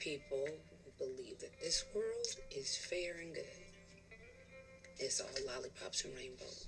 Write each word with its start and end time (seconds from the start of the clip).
people 0.00 0.46
who 0.46 1.06
believe 1.06 1.38
that 1.40 1.58
this 1.60 1.84
world 1.94 2.26
is 2.50 2.76
fair 2.76 3.16
and 3.20 3.34
good. 3.34 3.44
It's 4.98 5.20
all 5.20 5.28
lollipops 5.46 6.04
and 6.04 6.14
rainbows. 6.16 6.66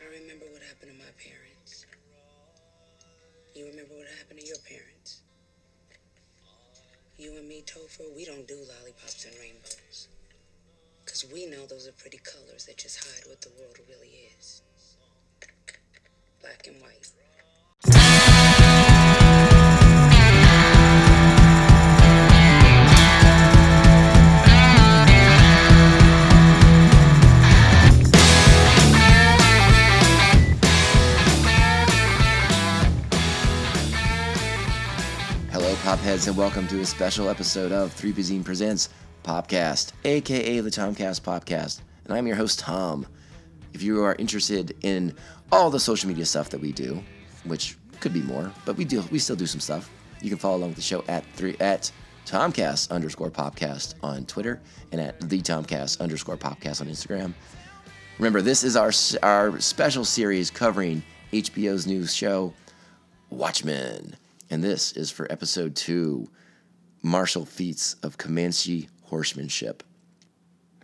I 0.00 0.20
remember 0.20 0.46
what 0.52 0.62
happened 0.62 0.92
to 0.92 0.98
my 0.98 1.12
parents. 1.18 1.86
You 3.54 3.66
remember 3.66 3.94
what 3.94 4.08
happened 4.18 4.40
to 4.40 4.46
your 4.46 4.62
parents. 4.68 5.20
You 7.18 7.36
and 7.36 7.48
me, 7.48 7.62
Topher, 7.66 8.14
we 8.16 8.24
don't 8.24 8.48
do 8.48 8.56
lollipops 8.56 9.26
and 9.26 9.34
rainbows. 9.38 10.08
Because 11.04 11.26
we 11.32 11.46
know 11.46 11.66
those 11.66 11.86
are 11.86 11.92
pretty 11.92 12.18
colors 12.18 12.64
that 12.66 12.78
just 12.78 13.04
hide 13.04 13.28
what 13.28 13.40
the 13.42 13.50
world 13.58 13.76
really 13.88 14.30
is 14.38 14.62
black 16.42 16.66
and 16.66 16.82
white. 16.82 17.21
Popheads, 35.92 36.26
and 36.26 36.38
welcome 36.38 36.66
to 36.68 36.80
a 36.80 36.86
special 36.86 37.28
episode 37.28 37.70
of 37.70 37.92
Three 37.92 38.14
Cuisine 38.14 38.42
Presents 38.42 38.88
Popcast, 39.24 39.92
aka 40.06 40.60
the 40.60 40.70
Tomcast 40.70 41.20
Popcast. 41.20 41.82
And 42.06 42.14
I'm 42.14 42.26
your 42.26 42.34
host, 42.34 42.60
Tom. 42.60 43.06
If 43.74 43.82
you 43.82 44.02
are 44.02 44.16
interested 44.18 44.74
in 44.80 45.14
all 45.52 45.68
the 45.68 45.78
social 45.78 46.08
media 46.08 46.24
stuff 46.24 46.48
that 46.48 46.62
we 46.62 46.72
do, 46.72 47.04
which 47.44 47.76
could 48.00 48.14
be 48.14 48.22
more, 48.22 48.50
but 48.64 48.78
we 48.78 48.86
do 48.86 49.04
we 49.10 49.18
still 49.18 49.36
do 49.36 49.44
some 49.44 49.60
stuff, 49.60 49.90
you 50.22 50.30
can 50.30 50.38
follow 50.38 50.56
along 50.56 50.70
with 50.70 50.76
the 50.76 50.82
show 50.82 51.04
at 51.08 51.26
three 51.34 51.58
at 51.60 51.92
Tomcast 52.24 52.90
underscore 52.90 53.30
Popcast 53.30 53.92
on 54.02 54.24
Twitter 54.24 54.62
and 54.92 55.00
at 55.00 55.20
the 55.28 55.42
Tomcast 55.42 56.00
underscore 56.00 56.38
Popcast 56.38 56.80
on 56.80 56.86
Instagram. 56.86 57.34
Remember, 58.16 58.40
this 58.40 58.64
is 58.64 58.76
our 58.76 58.92
our 59.22 59.60
special 59.60 60.06
series 60.06 60.50
covering 60.50 61.02
HBO's 61.34 61.86
new 61.86 62.06
show, 62.06 62.54
Watchmen. 63.28 64.16
And 64.52 64.62
this 64.62 64.92
is 64.92 65.10
for 65.10 65.32
episode 65.32 65.74
two 65.74 66.28
Martial 67.02 67.46
Feats 67.46 67.94
of 68.02 68.18
Comanche 68.18 68.90
Horsemanship. 69.04 69.82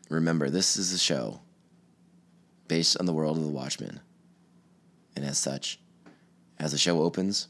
Remember, 0.09 0.49
this 0.49 0.79
is 0.79 0.91
a 0.95 0.99
show 0.99 1.43
based 2.67 2.97
on 2.99 3.05
the 3.05 3.13
world 3.13 3.37
of 3.37 3.43
the 3.43 3.51
Watchmen. 3.51 4.01
And 5.15 5.23
as 5.23 5.37
such, 5.37 5.79
as 6.59 6.73
the 6.73 6.79
show 6.79 7.03
opens, 7.03 7.49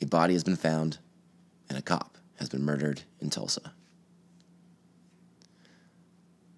a 0.00 0.06
body 0.06 0.34
has 0.34 0.44
been 0.44 0.54
found 0.54 0.98
and 1.68 1.76
a 1.76 1.82
cop 1.82 2.16
has 2.36 2.48
been 2.48 2.62
murdered 2.62 3.02
in 3.18 3.30
Tulsa. 3.30 3.72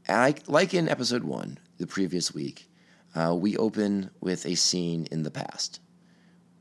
Like 0.06 0.75
in 0.75 0.91
episode 0.91 1.25
one, 1.25 1.56
the 1.78 1.87
previous 1.87 2.34
week, 2.34 2.69
uh, 3.15 3.34
we 3.34 3.56
open 3.56 4.11
with 4.21 4.45
a 4.45 4.56
scene 4.56 5.09
in 5.11 5.23
the 5.23 5.31
past 5.31 5.81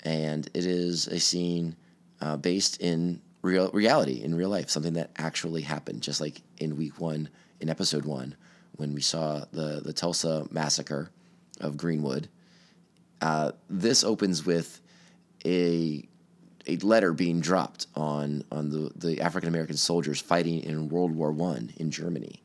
and 0.06 0.48
it 0.54 0.66
is 0.66 1.08
a 1.08 1.20
scene 1.20 1.76
uh, 2.22 2.38
based 2.38 2.80
in 2.82 3.20
real 3.42 3.70
reality, 3.72 4.24
in 4.24 4.36
real 4.36 4.50
life, 4.50 4.70
something 4.70 4.94
that 4.94 5.10
actually 5.18 5.62
happened, 5.62 6.02
just 6.02 6.22
like 6.22 6.42
in 6.60 6.78
week 6.78 7.02
one, 7.02 7.28
in 7.60 7.70
episode 7.70 8.06
one, 8.06 8.36
when 8.78 8.94
we 8.94 9.02
saw 9.02 9.44
the 9.52 9.82
the 9.84 9.92
Tulsa 9.92 10.48
massacre 10.52 11.10
of 11.60 11.76
Greenwood. 11.76 12.30
Uh, 13.22 13.52
this 13.70 14.04
opens 14.04 14.46
with 14.46 14.80
a 15.46 16.08
a 16.68 16.78
letter 16.78 17.14
being 17.14 17.40
dropped 17.40 17.88
on 17.96 18.44
on 18.52 18.70
the, 18.70 18.92
the 18.96 19.22
African 19.22 19.50
American 19.50 19.78
soldiers 19.78 20.22
fighting 20.22 20.62
in 20.64 20.90
World 20.90 21.12
War 21.12 21.32
One 21.32 21.74
in 21.78 21.92
Germany. 21.92 22.42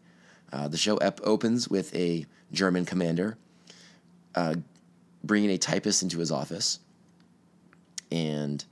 Uh, 0.52 0.66
the 0.66 0.76
show 0.76 0.96
ep- 0.96 1.20
opens 1.22 1.68
with 1.68 1.94
a 1.94 2.26
German 2.52 2.84
commander 2.84 3.36
uh, 4.34 4.54
bringing 5.22 5.50
a 5.50 5.58
typist 5.58 6.02
into 6.02 6.18
his 6.18 6.32
office 6.32 6.80
and 8.10 8.64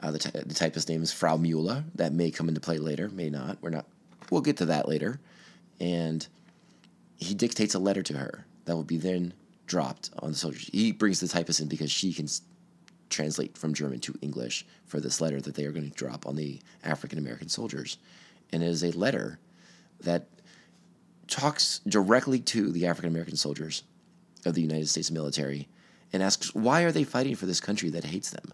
uh, 0.00 0.10
the, 0.10 0.18
ty- 0.18 0.42
the 0.44 0.54
typist 0.54 0.88
name 0.88 1.02
is 1.02 1.12
Frau 1.12 1.36
Mueller. 1.36 1.84
That 1.94 2.12
may 2.12 2.30
come 2.30 2.48
into 2.48 2.60
play 2.60 2.78
later, 2.78 3.08
may 3.08 3.30
not. 3.30 3.58
We're 3.60 3.70
not. 3.70 3.86
We'll 4.30 4.40
get 4.40 4.56
to 4.58 4.66
that 4.66 4.88
later. 4.88 5.20
And 5.80 6.26
he 7.16 7.34
dictates 7.34 7.74
a 7.74 7.78
letter 7.78 8.02
to 8.02 8.18
her 8.18 8.46
that 8.64 8.76
will 8.76 8.84
be 8.84 8.96
then 8.96 9.34
dropped 9.66 10.10
on 10.18 10.30
the 10.30 10.36
soldiers. 10.36 10.68
He 10.72 10.92
brings 10.92 11.20
the 11.20 11.28
typist 11.28 11.60
in 11.60 11.68
because 11.68 11.90
she 11.90 12.12
can 12.12 12.28
translate 13.08 13.58
from 13.58 13.74
German 13.74 14.00
to 14.00 14.18
English 14.22 14.64
for 14.86 15.00
this 15.00 15.20
letter 15.20 15.40
that 15.40 15.54
they 15.54 15.64
are 15.64 15.72
going 15.72 15.88
to 15.88 15.96
drop 15.96 16.26
on 16.26 16.36
the 16.36 16.60
African 16.84 17.18
American 17.18 17.48
soldiers. 17.48 17.98
And 18.52 18.62
it 18.62 18.68
is 18.68 18.82
a 18.82 18.92
letter 18.92 19.38
that 20.00 20.26
talks 21.26 21.80
directly 21.86 22.40
to 22.40 22.72
the 22.72 22.86
African 22.86 23.10
American 23.10 23.36
soldiers 23.36 23.82
of 24.44 24.54
the 24.54 24.62
United 24.62 24.88
States 24.88 25.10
military 25.10 25.68
and 26.12 26.22
asks 26.22 26.54
why 26.54 26.82
are 26.82 26.92
they 26.92 27.04
fighting 27.04 27.36
for 27.36 27.46
this 27.46 27.60
country 27.60 27.90
that 27.90 28.04
hates 28.04 28.30
them, 28.30 28.52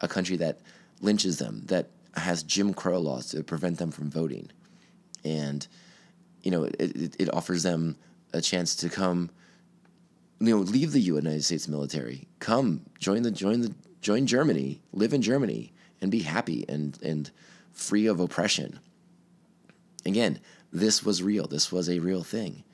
a 0.00 0.08
country 0.08 0.36
that 0.36 0.60
lynches 1.00 1.38
them, 1.38 1.62
that 1.66 1.88
has 2.14 2.42
Jim 2.42 2.74
Crow 2.74 2.98
laws 2.98 3.28
to 3.30 3.42
prevent 3.42 3.78
them 3.78 3.90
from 3.90 4.10
voting, 4.10 4.50
and 5.24 5.66
you 6.42 6.50
know 6.50 6.64
it, 6.64 7.16
it, 7.18 7.32
offers 7.34 7.62
them 7.62 7.96
a 8.32 8.40
chance 8.40 8.74
to 8.76 8.88
come, 8.88 9.30
you 10.40 10.56
know, 10.56 10.62
leave 10.62 10.92
the 10.92 11.00
United 11.00 11.44
States 11.44 11.68
military, 11.68 12.28
come 12.38 12.82
join 12.98 13.22
the 13.22 13.30
join 13.30 13.60
the 13.60 13.74
join 14.00 14.26
Germany, 14.26 14.80
live 14.92 15.12
in 15.12 15.22
Germany, 15.22 15.72
and 16.00 16.10
be 16.10 16.20
happy 16.20 16.64
and 16.68 16.98
and 17.02 17.30
free 17.72 18.06
of 18.06 18.20
oppression. 18.20 18.80
Again, 20.04 20.40
this 20.72 21.04
was 21.04 21.22
real. 21.22 21.46
This 21.46 21.70
was 21.70 21.88
a 21.88 21.98
real 21.98 22.22
thing. 22.22 22.64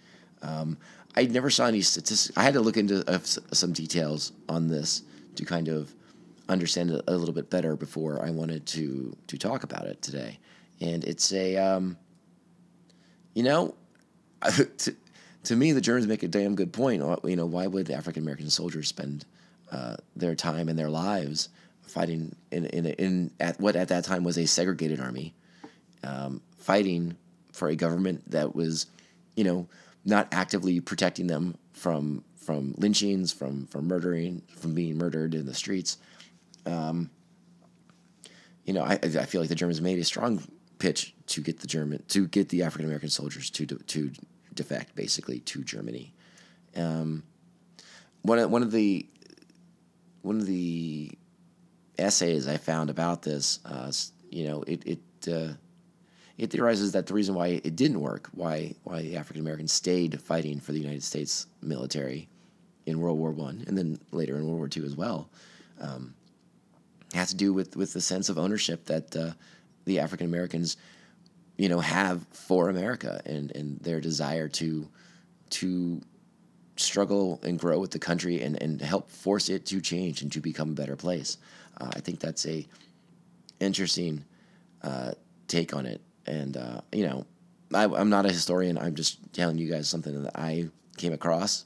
Um, 0.43 0.79
I 1.17 1.25
never 1.25 1.51
saw 1.51 1.67
any 1.67 1.81
statistics. 1.81 2.37
I 2.37 2.43
had 2.43 2.55
to 2.55 2.61
look 2.61 2.77
into 2.77 3.09
uh, 3.09 3.19
some 3.19 3.73
details 3.73 4.33
on 4.49 4.69
this 4.69 5.03
to 5.37 5.45
kind 5.45 5.69
of 5.69 5.95
understand 6.49 6.91
it 6.91 7.03
a 7.07 7.17
little 7.17 7.35
bit 7.35 7.51
better 7.51 7.77
before 7.77 8.25
I 8.25 8.31
wanted 8.31 8.67
to 8.67 9.17
to 9.27 9.39
talk 9.39 9.63
about 9.63 9.87
it 9.87 10.03
today. 10.03 10.39
And 10.81 11.05
it's 11.05 11.33
a, 11.33 11.57
um, 11.57 11.97
you 13.35 13.43
know, 13.43 13.75
to, 14.79 14.97
to 15.45 15.57
me, 15.57 15.73
the 15.73 15.81
Germans 15.81 16.07
make 16.07 16.23
a 16.23 16.29
damn 16.29 16.55
good 16.55 16.73
point. 16.73 17.03
You 17.25 17.37
know, 17.37 17.47
why 17.47 17.67
would 17.67 17.91
African 17.91 18.23
American 18.23 18.51
soldiers 18.51 18.89
spend 18.89 19.25
uh, 19.71 19.97
their 20.17 20.35
time 20.35 20.69
and 20.69 20.79
their 20.79 20.91
lives 20.91 21.49
fighting 21.83 22.35
in 22.51 22.67
in, 22.67 22.87
in 22.87 23.31
at 23.41 23.59
what 23.61 23.77
at 23.77 23.89
that 23.89 24.05
time 24.05 24.25
was 24.25 24.39
a 24.39 24.47
segregated 24.47 25.01
army, 25.01 25.35
um, 26.03 26.41
fighting 26.59 27.17
for 27.53 27.69
a 27.69 27.77
government 27.77 28.29
that 28.31 28.55
was, 28.55 28.87
you 29.37 29.45
know, 29.45 29.67
not 30.05 30.29
actively 30.33 30.81
protecting 30.81 31.27
them 31.27 31.57
from 31.73 32.25
from 32.37 32.75
lynchings, 32.79 33.33
from 33.33 33.67
from 33.67 33.87
murdering, 33.89 34.43
from 34.57 34.75
being 34.75 34.99
murdered 34.99 35.35
in 35.35 35.47
the 35.47 35.55
streets. 35.55 35.99
Um, 36.67 37.11
you 38.65 38.73
know, 38.73 38.83
I, 38.83 38.99
I 39.03 39.27
feel 39.27 39.41
like 39.41 39.51
the 39.51 39.55
Germans 39.55 39.81
made 39.81 39.99
a 39.99 40.05
strong 40.05 40.43
pitch 40.79 41.15
to 41.27 41.41
get 41.41 41.61
the 41.61 41.67
German 41.67 42.03
to 42.09 42.27
get 42.27 42.49
the 42.49 42.63
African 42.63 42.87
American 42.87 43.11
soldiers 43.11 43.51
to 43.51 43.67
to 43.67 44.11
defect 44.55 44.95
basically 44.95 45.41
to 45.41 45.63
Germany. 45.63 46.13
Um, 46.77 47.23
one 48.23 48.39
of, 48.39 48.51
one 48.51 48.63
of 48.63 48.71
the 48.71 49.07
one 50.23 50.37
of 50.41 50.47
the 50.47 51.11
essays 51.99 52.49
I 52.49 52.57
found 52.57 52.91
about 52.91 53.23
this, 53.23 53.61
uh, 53.65 53.93
you 54.31 54.49
know, 54.49 54.63
it 54.63 54.83
it 54.87 55.29
uh, 55.33 55.53
it 56.39 56.51
theorizes 56.51 56.93
that 56.93 57.07
the 57.07 57.15
reason 57.15 57.35
why 57.35 57.61
it 57.63 57.77
didn't 57.77 58.01
work, 58.01 58.29
why 58.33 58.75
why 58.85 59.13
African 59.17 59.43
Americans 59.43 59.73
stayed 59.73 60.21
fighting 60.21 60.61
for 60.61 60.73
the 60.73 60.81
United 60.81 61.03
States 61.03 61.47
military 61.63 62.29
in 62.87 62.99
World 62.99 63.19
War 63.19 63.31
One 63.31 63.65
and 63.67 63.77
then 63.77 64.01
later 64.11 64.37
in 64.37 64.45
World 64.45 64.59
War 64.59 64.69
Two 64.69 64.85
as 64.85 64.97
well, 64.97 65.29
um, 65.81 66.15
has 67.15 67.31
to 67.31 67.37
do 67.37 67.53
with 67.53 67.77
with 67.77 67.93
the 67.93 68.01
sense 68.01 68.29
of 68.29 68.39
ownership 68.39 68.87
that 68.87 69.17
uh, 69.17 69.31
the 69.85 70.01
African 70.01 70.27
Americans, 70.27 70.77
you 71.57 71.69
know, 71.69 71.81
have 71.81 72.27
for 72.33 72.69
America 72.69 73.21
and 73.25 73.55
and 73.57 73.81
their 73.81 74.01
desire 74.01 74.49
to 74.49 74.89
to 75.51 76.01
struggle 76.77 77.41
and 77.43 77.59
grow 77.59 77.79
with 77.79 77.93
the 77.93 77.99
country 77.99 78.43
and, 78.43 78.61
and 78.61 78.81
help 78.81 79.11
force 79.11 79.49
it 79.49 79.67
to 79.67 79.81
change 79.81 80.23
and 80.23 80.33
to 80.33 80.41
become 80.41 80.71
a 80.71 80.75
better 80.75 80.97
place. 80.97 81.39
Uh, 81.81 81.91
I 81.95 82.01
think 82.01 82.21
that's 82.21 82.47
a 82.47 82.67
interesting 83.61 84.25
uh, 84.83 85.13
take 85.49 85.75
on 85.75 85.87
it. 85.87 86.01
And, 86.27 86.57
uh, 86.57 86.81
you 86.93 87.07
know, 87.07 87.27
I, 87.73 87.85
I'm 87.85 88.11
not 88.11 88.27
a 88.27 88.31
historian. 88.31 88.79
I'm 88.79 88.95
just 88.95 89.19
telling 89.33 89.59
you 89.59 89.71
guys 89.71 89.89
something 89.89 90.23
that 90.23 90.37
I 90.39 90.69
came 90.97 91.13
across 91.13 91.65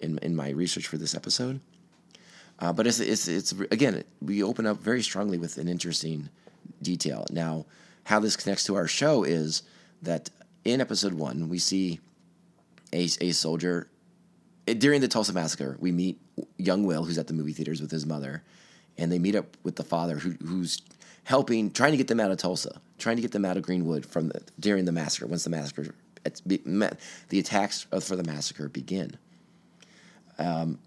in, 0.00 0.18
in 0.18 0.34
my 0.36 0.50
research 0.50 0.86
for 0.86 0.98
this 0.98 1.14
episode. 1.14 1.60
Uh, 2.58 2.72
but 2.72 2.86
it's, 2.86 3.00
it's, 3.00 3.28
it's, 3.28 3.52
again, 3.70 4.04
we 4.20 4.42
open 4.42 4.66
up 4.66 4.78
very 4.78 5.02
strongly 5.02 5.38
with 5.38 5.58
an 5.58 5.68
interesting 5.68 6.28
detail. 6.80 7.26
Now, 7.30 7.66
how 8.04 8.20
this 8.20 8.36
connects 8.36 8.64
to 8.64 8.76
our 8.76 8.86
show 8.86 9.24
is 9.24 9.62
that 10.02 10.30
in 10.64 10.80
episode 10.80 11.14
one, 11.14 11.48
we 11.48 11.58
see 11.58 12.00
a, 12.92 13.08
a 13.20 13.32
soldier 13.32 13.88
during 14.66 15.00
the 15.00 15.08
Tulsa 15.08 15.32
massacre, 15.32 15.76
we 15.80 15.92
meet 15.92 16.20
young 16.56 16.84
Will, 16.84 17.04
who's 17.04 17.18
at 17.18 17.26
the 17.26 17.34
movie 17.34 17.52
theaters 17.52 17.80
with 17.80 17.90
his 17.90 18.06
mother, 18.06 18.42
and 18.96 19.10
they 19.10 19.18
meet 19.18 19.34
up 19.34 19.56
with 19.62 19.76
the 19.76 19.84
father, 19.84 20.16
who, 20.16 20.32
who's 20.44 20.80
helping, 21.24 21.70
trying 21.70 21.92
to 21.92 21.96
get 21.96 22.08
them 22.08 22.20
out 22.20 22.30
of 22.30 22.38
Tulsa, 22.38 22.80
trying 22.98 23.16
to 23.16 23.22
get 23.22 23.32
them 23.32 23.44
out 23.44 23.56
of 23.56 23.62
Greenwood 23.62 24.06
from 24.06 24.28
the, 24.28 24.40
during 24.60 24.84
the 24.84 24.92
massacre. 24.92 25.26
Once 25.26 25.44
the 25.44 25.50
massacre, 25.50 25.94
the 26.24 27.38
attacks 27.38 27.86
for 28.00 28.16
the 28.16 28.24
massacre 28.24 28.68
begin. 28.68 29.16
Um, 30.38 30.78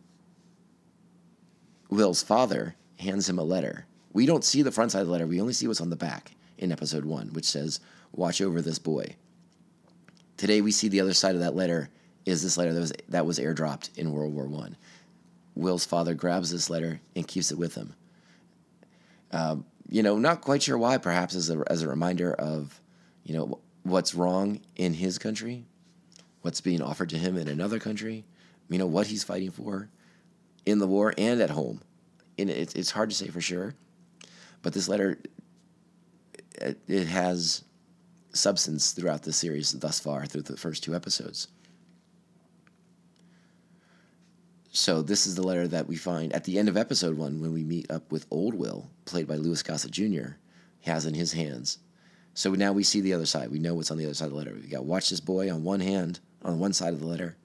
Will's 1.89 2.23
father 2.23 2.75
hands 2.99 3.29
him 3.29 3.39
a 3.39 3.43
letter. 3.43 3.85
We 4.13 4.25
don't 4.25 4.43
see 4.43 4.61
the 4.61 4.71
front 4.71 4.91
side 4.91 5.01
of 5.01 5.07
the 5.07 5.13
letter. 5.13 5.27
We 5.27 5.41
only 5.41 5.53
see 5.53 5.67
what's 5.67 5.81
on 5.81 5.89
the 5.89 5.95
back 5.95 6.31
in 6.57 6.71
episode 6.71 7.05
one, 7.05 7.33
which 7.33 7.45
says, 7.45 7.79
"Watch 8.13 8.41
over 8.41 8.61
this 8.61 8.79
boy." 8.79 9.15
Today 10.37 10.61
we 10.61 10.71
see 10.71 10.87
the 10.87 11.01
other 11.01 11.13
side 11.13 11.35
of 11.35 11.41
that 11.41 11.55
letter 11.55 11.89
is 12.25 12.41
this 12.41 12.57
letter 12.57 12.73
that 12.73 12.79
was 12.79 12.93
that 13.09 13.25
was 13.25 13.39
airdropped 13.39 13.95
in 13.97 14.11
World 14.11 14.33
War 14.33 14.47
One. 14.47 14.77
Will's 15.53 15.85
father 15.85 16.13
grabs 16.13 16.51
this 16.51 16.69
letter 16.69 16.99
and 17.15 17.27
keeps 17.27 17.51
it 17.51 17.57
with 17.57 17.75
him. 17.75 17.93
Uh, 19.31 19.57
you 19.89 20.03
know, 20.03 20.17
not 20.17 20.41
quite 20.41 20.63
sure 20.63 20.77
why. 20.77 20.97
Perhaps 20.97 21.35
as 21.35 21.49
a 21.49 21.63
as 21.67 21.81
a 21.81 21.87
reminder 21.87 22.33
of, 22.33 22.81
you 23.23 23.35
know, 23.35 23.59
what's 23.83 24.15
wrong 24.15 24.61
in 24.75 24.93
his 24.93 25.17
country, 25.17 25.65
what's 26.41 26.61
being 26.61 26.81
offered 26.81 27.09
to 27.09 27.17
him 27.17 27.37
in 27.37 27.47
another 27.47 27.79
country, 27.79 28.25
you 28.69 28.77
know, 28.77 28.87
what 28.87 29.07
he's 29.07 29.23
fighting 29.23 29.51
for 29.51 29.89
in 30.65 30.79
the 30.79 30.87
war 30.87 31.13
and 31.17 31.41
at 31.41 31.49
home. 31.49 31.81
And 32.37 32.49
it's 32.49 32.73
it's 32.73 32.91
hard 32.91 33.09
to 33.09 33.15
say 33.15 33.27
for 33.27 33.41
sure, 33.41 33.75
but 34.61 34.73
this 34.73 34.89
letter 34.89 35.17
it, 36.55 36.79
it 36.87 37.07
has 37.07 37.63
substance 38.33 38.91
throughout 38.91 39.23
the 39.23 39.33
series 39.33 39.71
thus 39.71 39.99
far 39.99 40.25
through 40.25 40.41
the 40.43 40.57
first 40.57 40.83
two 40.83 40.95
episodes. 40.95 41.47
So 44.71 45.01
this 45.01 45.25
is 45.25 45.35
the 45.35 45.43
letter 45.43 45.69
that 45.69 45.87
we 45.87 45.95
find 45.95 46.33
at 46.33 46.43
the 46.43 46.59
end 46.59 46.67
of 46.67 46.75
episode 46.75 47.17
one 47.17 47.39
when 47.39 47.53
we 47.53 47.63
meet 47.63 47.89
up 47.89 48.11
with 48.11 48.25
Old 48.29 48.53
Will, 48.53 48.89
played 49.05 49.25
by 49.25 49.35
Louis 49.35 49.63
Gossett 49.63 49.91
Jr. 49.91 50.35
He 50.79 50.91
has 50.91 51.05
in 51.05 51.13
his 51.13 51.31
hands. 51.31 51.77
So 52.33 52.51
now 52.51 52.73
we 52.73 52.83
see 52.83 52.99
the 52.99 53.13
other 53.13 53.25
side. 53.25 53.49
We 53.49 53.59
know 53.59 53.73
what's 53.73 53.89
on 53.89 53.97
the 53.97 54.03
other 54.03 54.13
side 54.13 54.25
of 54.25 54.31
the 54.31 54.37
letter. 54.37 54.53
We 54.53 54.67
got 54.67 54.83
watch 54.83 55.09
this 55.09 55.21
boy 55.21 55.49
on 55.49 55.63
one 55.63 55.79
hand, 55.79 56.19
on 56.43 56.59
one 56.59 56.73
side 56.73 56.93
of 56.93 56.99
the 56.99 57.07
letter, 57.07 57.37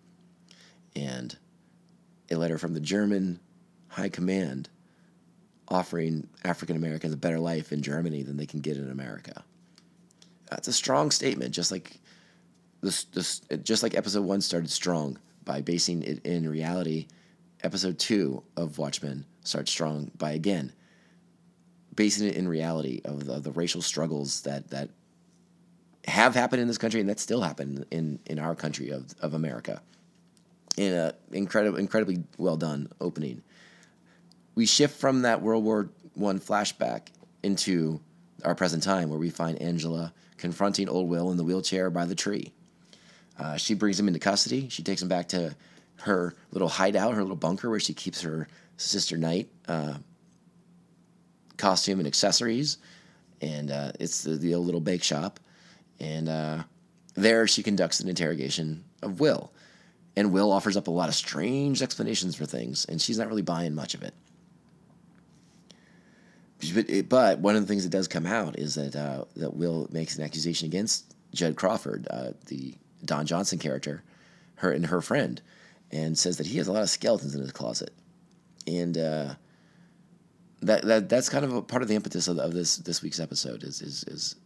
and 0.96 1.36
a 2.30 2.36
letter 2.36 2.58
from 2.58 2.74
the 2.74 2.80
German 2.80 3.40
High 3.88 4.08
Command 4.08 4.68
offering 5.68 6.28
African 6.44 6.76
Americans 6.76 7.14
a 7.14 7.16
better 7.16 7.38
life 7.38 7.72
in 7.72 7.82
Germany 7.82 8.22
than 8.22 8.36
they 8.36 8.46
can 8.46 8.60
get 8.60 8.76
in 8.76 8.90
America. 8.90 9.44
That's 10.50 10.68
a 10.68 10.72
strong 10.72 11.10
statement, 11.10 11.54
just 11.54 11.70
like 11.70 12.00
this, 12.80 13.04
this, 13.04 13.40
just 13.62 13.82
like 13.82 13.94
episode 13.94 14.24
one 14.24 14.40
started 14.40 14.70
strong 14.70 15.18
by 15.44 15.60
basing 15.60 16.02
it 16.02 16.24
in 16.24 16.48
reality 16.48 17.06
episode 17.62 17.98
two 17.98 18.42
of 18.56 18.78
Watchmen 18.78 19.24
starts 19.44 19.70
strong 19.70 20.10
by 20.16 20.32
again 20.32 20.72
basing 21.94 22.28
it 22.28 22.36
in 22.36 22.48
reality 22.48 23.00
of 23.04 23.26
the, 23.26 23.34
of 23.34 23.42
the 23.42 23.52
racial 23.52 23.82
struggles 23.82 24.42
that 24.42 24.70
that 24.70 24.90
have 26.06 26.34
happened 26.34 26.62
in 26.62 26.68
this 26.68 26.78
country 26.78 27.00
and 27.00 27.08
that 27.08 27.20
still 27.20 27.42
happen 27.42 27.84
in 27.90 28.18
in 28.26 28.38
our 28.38 28.54
country 28.54 28.90
of 28.90 29.14
of 29.20 29.34
America. 29.34 29.82
In 30.76 30.92
a 30.92 31.14
incredible 31.32 31.78
incredibly 31.78 32.24
well 32.38 32.56
done 32.56 32.88
opening. 33.00 33.42
We 34.54 34.66
shift 34.66 34.98
from 34.98 35.22
that 35.22 35.42
World 35.42 35.64
War 35.64 35.90
One 36.14 36.38
flashback 36.38 37.08
into 37.42 38.00
our 38.44 38.54
present 38.54 38.82
time 38.82 39.10
where 39.10 39.18
we 39.18 39.30
find 39.30 39.60
Angela 39.60 40.12
confronting 40.36 40.88
old 40.88 41.08
Will 41.08 41.30
in 41.30 41.36
the 41.36 41.44
wheelchair 41.44 41.90
by 41.90 42.06
the 42.06 42.14
tree. 42.14 42.52
Uh, 43.38 43.56
she 43.56 43.74
brings 43.74 43.98
him 43.98 44.06
into 44.06 44.20
custody. 44.20 44.68
She 44.68 44.82
takes 44.82 45.02
him 45.02 45.08
back 45.08 45.28
to 45.28 45.54
her 46.02 46.34
little 46.50 46.68
hideout, 46.68 47.14
her 47.14 47.22
little 47.22 47.36
bunker 47.36 47.70
where 47.70 47.80
she 47.80 47.94
keeps 47.94 48.22
her 48.22 48.48
sister 48.76 49.16
Night 49.16 49.48
uh, 49.68 49.94
costume 51.56 52.00
and 52.00 52.06
accessories. 52.06 52.78
And 53.40 53.70
uh, 53.70 53.92
it's 54.00 54.24
the, 54.24 54.36
the, 54.36 54.54
old 54.54 54.66
little 54.66 54.80
bake 54.80 55.02
shop. 55.02 55.40
And 55.98 56.28
uh, 56.28 56.62
there 57.14 57.46
she 57.46 57.62
conducts 57.62 58.00
an 58.00 58.08
interrogation 58.08 58.84
of 59.02 59.20
Will. 59.20 59.52
And 60.20 60.32
Will 60.32 60.52
offers 60.52 60.76
up 60.76 60.86
a 60.86 60.90
lot 60.90 61.08
of 61.08 61.14
strange 61.14 61.80
explanations 61.80 62.36
for 62.36 62.44
things, 62.44 62.84
and 62.84 63.00
she's 63.00 63.16
not 63.16 63.26
really 63.28 63.40
buying 63.40 63.74
much 63.74 63.94
of 63.94 64.02
it. 64.02 64.12
But, 66.74 67.08
but 67.08 67.38
one 67.38 67.56
of 67.56 67.62
the 67.62 67.66
things 67.66 67.84
that 67.84 67.90
does 67.90 68.06
come 68.06 68.26
out 68.26 68.58
is 68.58 68.74
that 68.74 68.94
uh, 68.94 69.24
that 69.36 69.56
Will 69.56 69.88
makes 69.90 70.18
an 70.18 70.22
accusation 70.22 70.66
against 70.66 71.14
Judd 71.32 71.56
Crawford, 71.56 72.06
uh, 72.10 72.32
the 72.48 72.74
Don 73.02 73.24
Johnson 73.24 73.58
character, 73.58 74.02
her 74.56 74.70
and 74.70 74.84
her 74.84 75.00
friend, 75.00 75.40
and 75.90 76.18
says 76.18 76.36
that 76.36 76.48
he 76.48 76.58
has 76.58 76.68
a 76.68 76.72
lot 76.72 76.82
of 76.82 76.90
skeletons 76.90 77.34
in 77.34 77.40
his 77.40 77.52
closet, 77.52 77.94
and 78.66 78.98
uh, 78.98 79.34
that 80.60 80.82
that 80.82 81.08
that's 81.08 81.30
kind 81.30 81.46
of 81.46 81.54
a 81.54 81.62
part 81.62 81.80
of 81.80 81.88
the 81.88 81.94
impetus 81.94 82.28
of, 82.28 82.36
of 82.36 82.52
this 82.52 82.76
this 82.76 83.00
week's 83.00 83.20
episode 83.20 83.64
is 83.64 83.80
is 83.80 84.04
is 84.04 84.36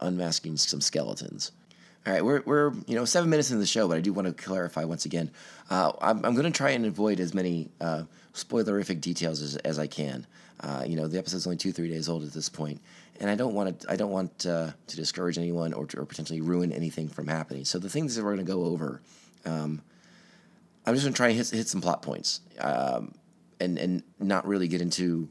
unmasking 0.00 0.56
some 0.56 0.80
skeletons. 0.80 1.52
All 2.04 2.12
right, 2.12 2.24
we're 2.24 2.42
we're 2.44 2.72
you 2.88 2.96
know 2.96 3.04
seven 3.04 3.30
minutes 3.30 3.50
into 3.50 3.60
the 3.60 3.66
show, 3.66 3.86
but 3.86 3.96
I 3.96 4.00
do 4.00 4.12
want 4.12 4.26
to 4.26 4.34
clarify 4.34 4.84
once 4.84 5.04
again. 5.04 5.30
Uh, 5.70 5.92
I'm 6.00 6.24
I'm 6.24 6.34
going 6.34 6.50
to 6.50 6.56
try 6.56 6.70
and 6.70 6.84
avoid 6.84 7.20
as 7.20 7.32
many 7.32 7.70
uh, 7.80 8.04
spoilerific 8.34 9.00
details 9.00 9.40
as, 9.40 9.56
as 9.58 9.78
I 9.78 9.86
can. 9.86 10.26
Uh, 10.58 10.82
you 10.84 10.96
know, 10.96 11.06
the 11.06 11.18
episode's 11.18 11.46
only 11.46 11.56
two 11.56 11.70
three 11.70 11.88
days 11.88 12.08
old 12.08 12.24
at 12.24 12.32
this 12.32 12.48
point, 12.48 12.80
and 13.20 13.30
I 13.30 13.36
don't 13.36 13.54
want 13.54 13.80
to 13.80 13.90
I 13.90 13.94
don't 13.94 14.10
want 14.10 14.46
uh, 14.46 14.72
to 14.88 14.96
discourage 14.96 15.38
anyone 15.38 15.72
or 15.72 15.86
to, 15.86 16.00
or 16.00 16.04
potentially 16.04 16.40
ruin 16.40 16.72
anything 16.72 17.08
from 17.08 17.28
happening. 17.28 17.64
So 17.64 17.78
the 17.78 17.88
things 17.88 18.16
that 18.16 18.24
we're 18.24 18.34
going 18.34 18.46
to 18.46 18.52
go 18.52 18.64
over, 18.64 19.00
um, 19.44 19.80
I'm 20.84 20.94
just 20.94 21.04
going 21.04 21.12
to 21.12 21.16
try 21.16 21.28
and 21.28 21.36
hit 21.36 21.50
hit 21.50 21.68
some 21.68 21.80
plot 21.80 22.02
points, 22.02 22.40
um, 22.58 23.14
and 23.60 23.78
and 23.78 24.02
not 24.18 24.44
really 24.44 24.66
get 24.66 24.80
into 24.80 25.28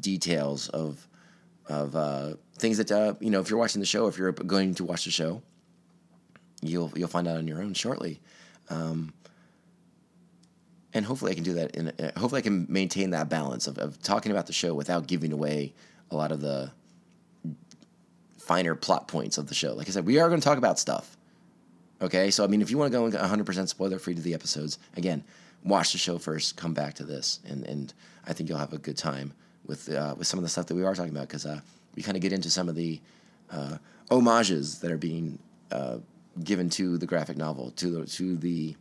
details 0.00 0.70
of 0.70 1.06
of 1.68 1.94
uh, 1.94 2.34
things 2.56 2.78
that 2.78 2.90
uh, 2.90 3.14
you 3.20 3.28
know. 3.28 3.40
If 3.40 3.50
you're 3.50 3.58
watching 3.58 3.80
the 3.80 3.86
show, 3.86 4.06
if 4.06 4.16
you're 4.16 4.32
going 4.32 4.74
to 4.76 4.84
watch 4.84 5.04
the 5.04 5.10
show, 5.10 5.42
you'll 6.62 6.92
you'll 6.96 7.08
find 7.08 7.28
out 7.28 7.36
on 7.36 7.46
your 7.46 7.62
own 7.62 7.74
shortly. 7.74 8.20
Um, 8.70 9.12
and 10.94 11.04
hopefully 11.04 11.32
I 11.32 11.34
can 11.34 11.44
do 11.44 11.54
that. 11.54 11.76
In, 11.76 11.92
hopefully 12.16 12.38
I 12.38 12.42
can 12.42 12.66
maintain 12.68 13.10
that 13.10 13.28
balance 13.28 13.66
of, 13.66 13.78
of 13.78 14.02
talking 14.02 14.32
about 14.32 14.46
the 14.46 14.52
show 14.52 14.74
without 14.74 15.06
giving 15.06 15.32
away 15.32 15.74
a 16.10 16.16
lot 16.16 16.32
of 16.32 16.40
the 16.40 16.70
finer 18.38 18.74
plot 18.74 19.08
points 19.08 19.36
of 19.36 19.46
the 19.48 19.54
show. 19.54 19.74
Like 19.74 19.88
I 19.88 19.90
said, 19.90 20.06
we 20.06 20.18
are 20.18 20.28
going 20.28 20.40
to 20.40 20.44
talk 20.44 20.58
about 20.58 20.78
stuff. 20.78 21.16
Okay, 22.00 22.30
so 22.30 22.44
I 22.44 22.46
mean, 22.46 22.62
if 22.62 22.70
you 22.70 22.78
want 22.78 22.92
to 22.92 22.98
go 22.98 23.18
100% 23.18 23.68
spoiler 23.68 23.98
free 23.98 24.14
to 24.14 24.22
the 24.22 24.32
episodes, 24.32 24.78
again, 24.96 25.24
watch 25.64 25.92
the 25.92 25.98
show 25.98 26.16
first, 26.16 26.56
come 26.56 26.72
back 26.72 26.94
to 26.94 27.04
this, 27.04 27.40
and 27.46 27.64
and 27.64 27.92
I 28.26 28.32
think 28.32 28.48
you'll 28.48 28.58
have 28.58 28.72
a 28.72 28.78
good 28.78 28.96
time 28.96 29.32
with 29.66 29.92
uh, 29.92 30.14
with 30.16 30.26
some 30.26 30.38
of 30.38 30.44
the 30.44 30.48
stuff 30.48 30.66
that 30.66 30.74
we 30.74 30.84
are 30.84 30.94
talking 30.94 31.12
about 31.12 31.28
because 31.28 31.44
uh, 31.44 31.60
we 31.96 32.02
kind 32.02 32.16
of 32.16 32.22
get 32.22 32.32
into 32.32 32.50
some 32.50 32.68
of 32.68 32.74
the 32.74 33.00
uh, 33.50 33.78
homages 34.10 34.78
that 34.78 34.90
are 34.90 34.96
being 34.96 35.38
uh, 35.72 35.98
given 36.44 36.70
to 36.70 36.98
the 36.98 37.06
graphic 37.06 37.36
novel, 37.36 37.70
to 37.72 37.90
the 37.90 38.06
to 38.06 38.36
the 38.36 38.76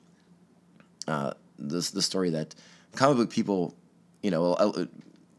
uh, 1.08 1.34
the, 1.58 1.90
the 1.94 2.02
story 2.02 2.30
that 2.32 2.56
comic 2.96 3.18
book 3.18 3.30
people, 3.30 3.74
you 4.22 4.32
know, 4.32 4.54
uh, 4.54 4.86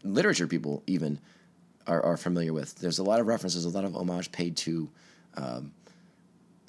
literature 0.03 0.47
people 0.47 0.83
even 0.87 1.19
are, 1.87 2.03
are 2.03 2.17
familiar 2.17 2.53
with. 2.53 2.75
There's 2.77 2.99
a 2.99 3.05
lot 3.05 3.21
of 3.21 3.27
references, 3.27 3.65
a 3.65 3.69
lot 3.69 3.85
of 3.85 3.95
homage 3.95 4.33
paid 4.33 4.57
to 4.59 4.89
um, 5.37 5.73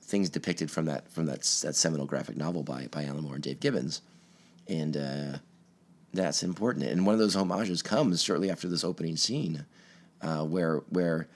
things 0.02 0.30
depicted 0.30 0.70
from 0.72 0.86
that 0.86 1.10
from 1.12 1.26
that 1.28 1.42
that 1.64 1.76
seminal 1.76 2.06
graphic 2.06 2.36
novel 2.36 2.64
by 2.64 2.88
by 2.92 3.06
Alan 3.06 3.24
Moore 3.24 3.36
and 3.36 3.44
Dave 3.44 3.60
Gibbons, 3.60 4.02
and 4.68 4.98
uh, 4.98 5.38
that's 6.14 6.44
important. 6.44 6.86
And 6.86 7.06
one 7.06 7.14
of 7.14 7.20
those 7.20 7.36
homages 7.36 7.82
comes 7.82 8.22
shortly 8.24 8.50
after 8.50 8.68
this 8.68 8.84
opening 8.84 9.18
scene, 9.18 9.66
uh, 10.22 10.44
where 10.44 10.78
where 10.90 11.28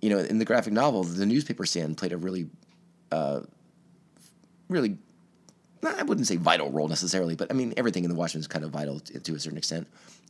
you 0.00 0.10
know 0.10 0.18
in 0.18 0.38
the 0.38 0.44
graphic 0.44 0.72
novel 0.72 1.04
the 1.04 1.26
newspaper 1.26 1.66
stand 1.66 1.96
played 1.96 2.12
a 2.12 2.16
really 2.16 2.48
uh, 3.10 3.40
really 4.68 4.98
I 5.82 6.02
wouldn't 6.02 6.26
say 6.26 6.36
vital 6.36 6.70
role 6.70 6.88
necessarily, 6.88 7.36
but 7.36 7.50
I 7.50 7.54
mean 7.54 7.74
everything 7.76 8.04
in 8.04 8.10
the 8.10 8.16
Watchmen 8.16 8.40
is 8.40 8.46
kind 8.46 8.64
of 8.64 8.70
vital 8.70 9.00
to, 9.00 9.20
to 9.20 9.34
a 9.34 9.38
certain 9.38 9.58
extent. 9.58 9.86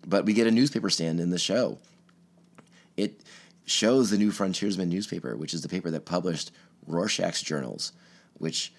But 0.07 0.25
we 0.25 0.33
get 0.33 0.47
a 0.47 0.51
newspaper 0.51 0.91
stand 0.91 1.21
in 1.21 1.31
the 1.31 1.39
show. 1.39 1.79
It 2.97 3.23
shows 3.65 4.11
the 4.11 4.19
New 4.19 4.31
Frontiersman 4.31 4.89
newspaper, 4.89 5.37
which 5.37 5.55
is 5.55 5.63
the 5.63 5.69
paper 5.69 5.91
that 5.91 6.05
published 6.05 6.53
Rorschach's 6.87 7.43
journals, 7.43 7.93
which 8.35 8.73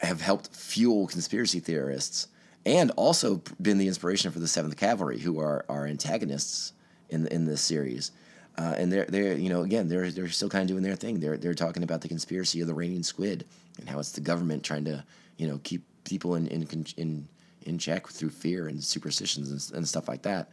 have 0.00 0.20
helped 0.20 0.54
fuel 0.54 1.06
conspiracy 1.06 1.60
theorists 1.60 2.28
and 2.64 2.90
also 2.96 3.42
been 3.60 3.78
the 3.78 3.88
inspiration 3.88 4.30
for 4.30 4.40
the 4.40 4.48
Seventh 4.48 4.76
Cavalry, 4.76 5.20
who 5.20 5.38
are 5.40 5.64
our 5.68 5.86
antagonists 5.86 6.72
in 7.08 7.26
in 7.28 7.44
this 7.44 7.60
series. 7.60 8.12
Uh, 8.58 8.74
and 8.78 8.90
they're 8.90 9.04
they're 9.06 9.36
you 9.36 9.50
know 9.50 9.62
again 9.62 9.86
they're 9.88 10.10
they're 10.10 10.28
still 10.28 10.48
kind 10.48 10.62
of 10.62 10.68
doing 10.68 10.82
their 10.82 10.96
thing. 10.96 11.20
They're 11.20 11.36
they're 11.36 11.54
talking 11.54 11.82
about 11.82 12.00
the 12.00 12.08
conspiracy 12.08 12.60
of 12.60 12.66
the 12.66 12.74
raining 12.74 13.02
squid 13.02 13.44
and 13.78 13.88
how 13.88 13.98
it's 13.98 14.12
the 14.12 14.20
government 14.20 14.62
trying 14.64 14.84
to 14.86 15.04
you 15.36 15.46
know 15.46 15.60
keep 15.62 15.84
people 16.04 16.36
in 16.36 16.46
in 16.48 16.86
in 16.96 17.28
in 17.62 17.78
check 17.78 18.08
through 18.08 18.30
fear 18.30 18.68
and 18.68 18.82
superstitions 18.82 19.50
and, 19.50 19.76
and 19.76 19.88
stuff 19.88 20.08
like 20.08 20.22
that. 20.22 20.50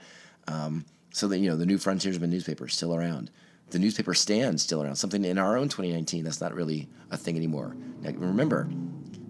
Um, 0.48 0.86
so 1.12 1.28
that 1.28 1.38
you 1.38 1.50
know 1.50 1.56
the 1.56 1.66
New 1.66 1.78
Frontiersman 1.78 2.30
newspaper 2.30 2.66
is 2.66 2.74
still 2.74 2.94
around. 2.94 3.32
The 3.70 3.80
newspaper 3.80 4.14
stand 4.14 4.60
still 4.60 4.84
around. 4.84 4.98
Something 4.98 5.24
in 5.24 5.38
our 5.38 5.58
own 5.58 5.70
2019 5.70 6.24
that's 6.24 6.42
not 6.42 6.54
really 6.54 6.90
a 7.10 7.18
thing 7.18 7.38
anymore. 7.38 7.76
Now, 8.02 8.12
remember, 8.12 8.70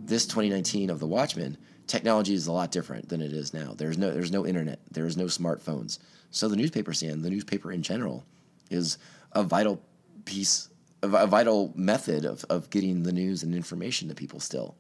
this 0.06 0.26
2019 0.26 0.90
of 0.90 1.00
the 1.00 1.08
Watchmen, 1.08 1.58
technology 1.88 2.34
is 2.34 2.48
a 2.48 2.52
lot 2.52 2.72
different 2.72 3.10
than 3.10 3.22
it 3.22 3.32
is 3.34 3.54
now. 3.54 3.74
There's 3.78 3.98
no 3.98 4.12
there's 4.12 4.32
no 4.32 4.46
internet. 4.46 4.80
There's 4.92 5.18
no 5.18 5.26
smartphones. 5.26 6.00
So 6.32 6.48
the 6.48 6.56
newspaper 6.56 6.94
stand, 6.94 7.24
the 7.24 7.30
newspaper 7.30 7.72
in 7.72 7.84
general, 7.84 8.26
is 8.70 8.98
a 9.32 9.44
vital 9.44 9.82
piece, 10.26 10.70
a, 11.02 11.28
vital 11.28 11.74
method 11.76 12.26
of, 12.26 12.46
of 12.50 12.70
getting 12.70 13.04
the 13.04 13.12
news 13.12 13.44
and 13.44 13.54
information 13.54 14.08
to 14.10 14.16
people 14.16 14.40
still. 14.40 14.76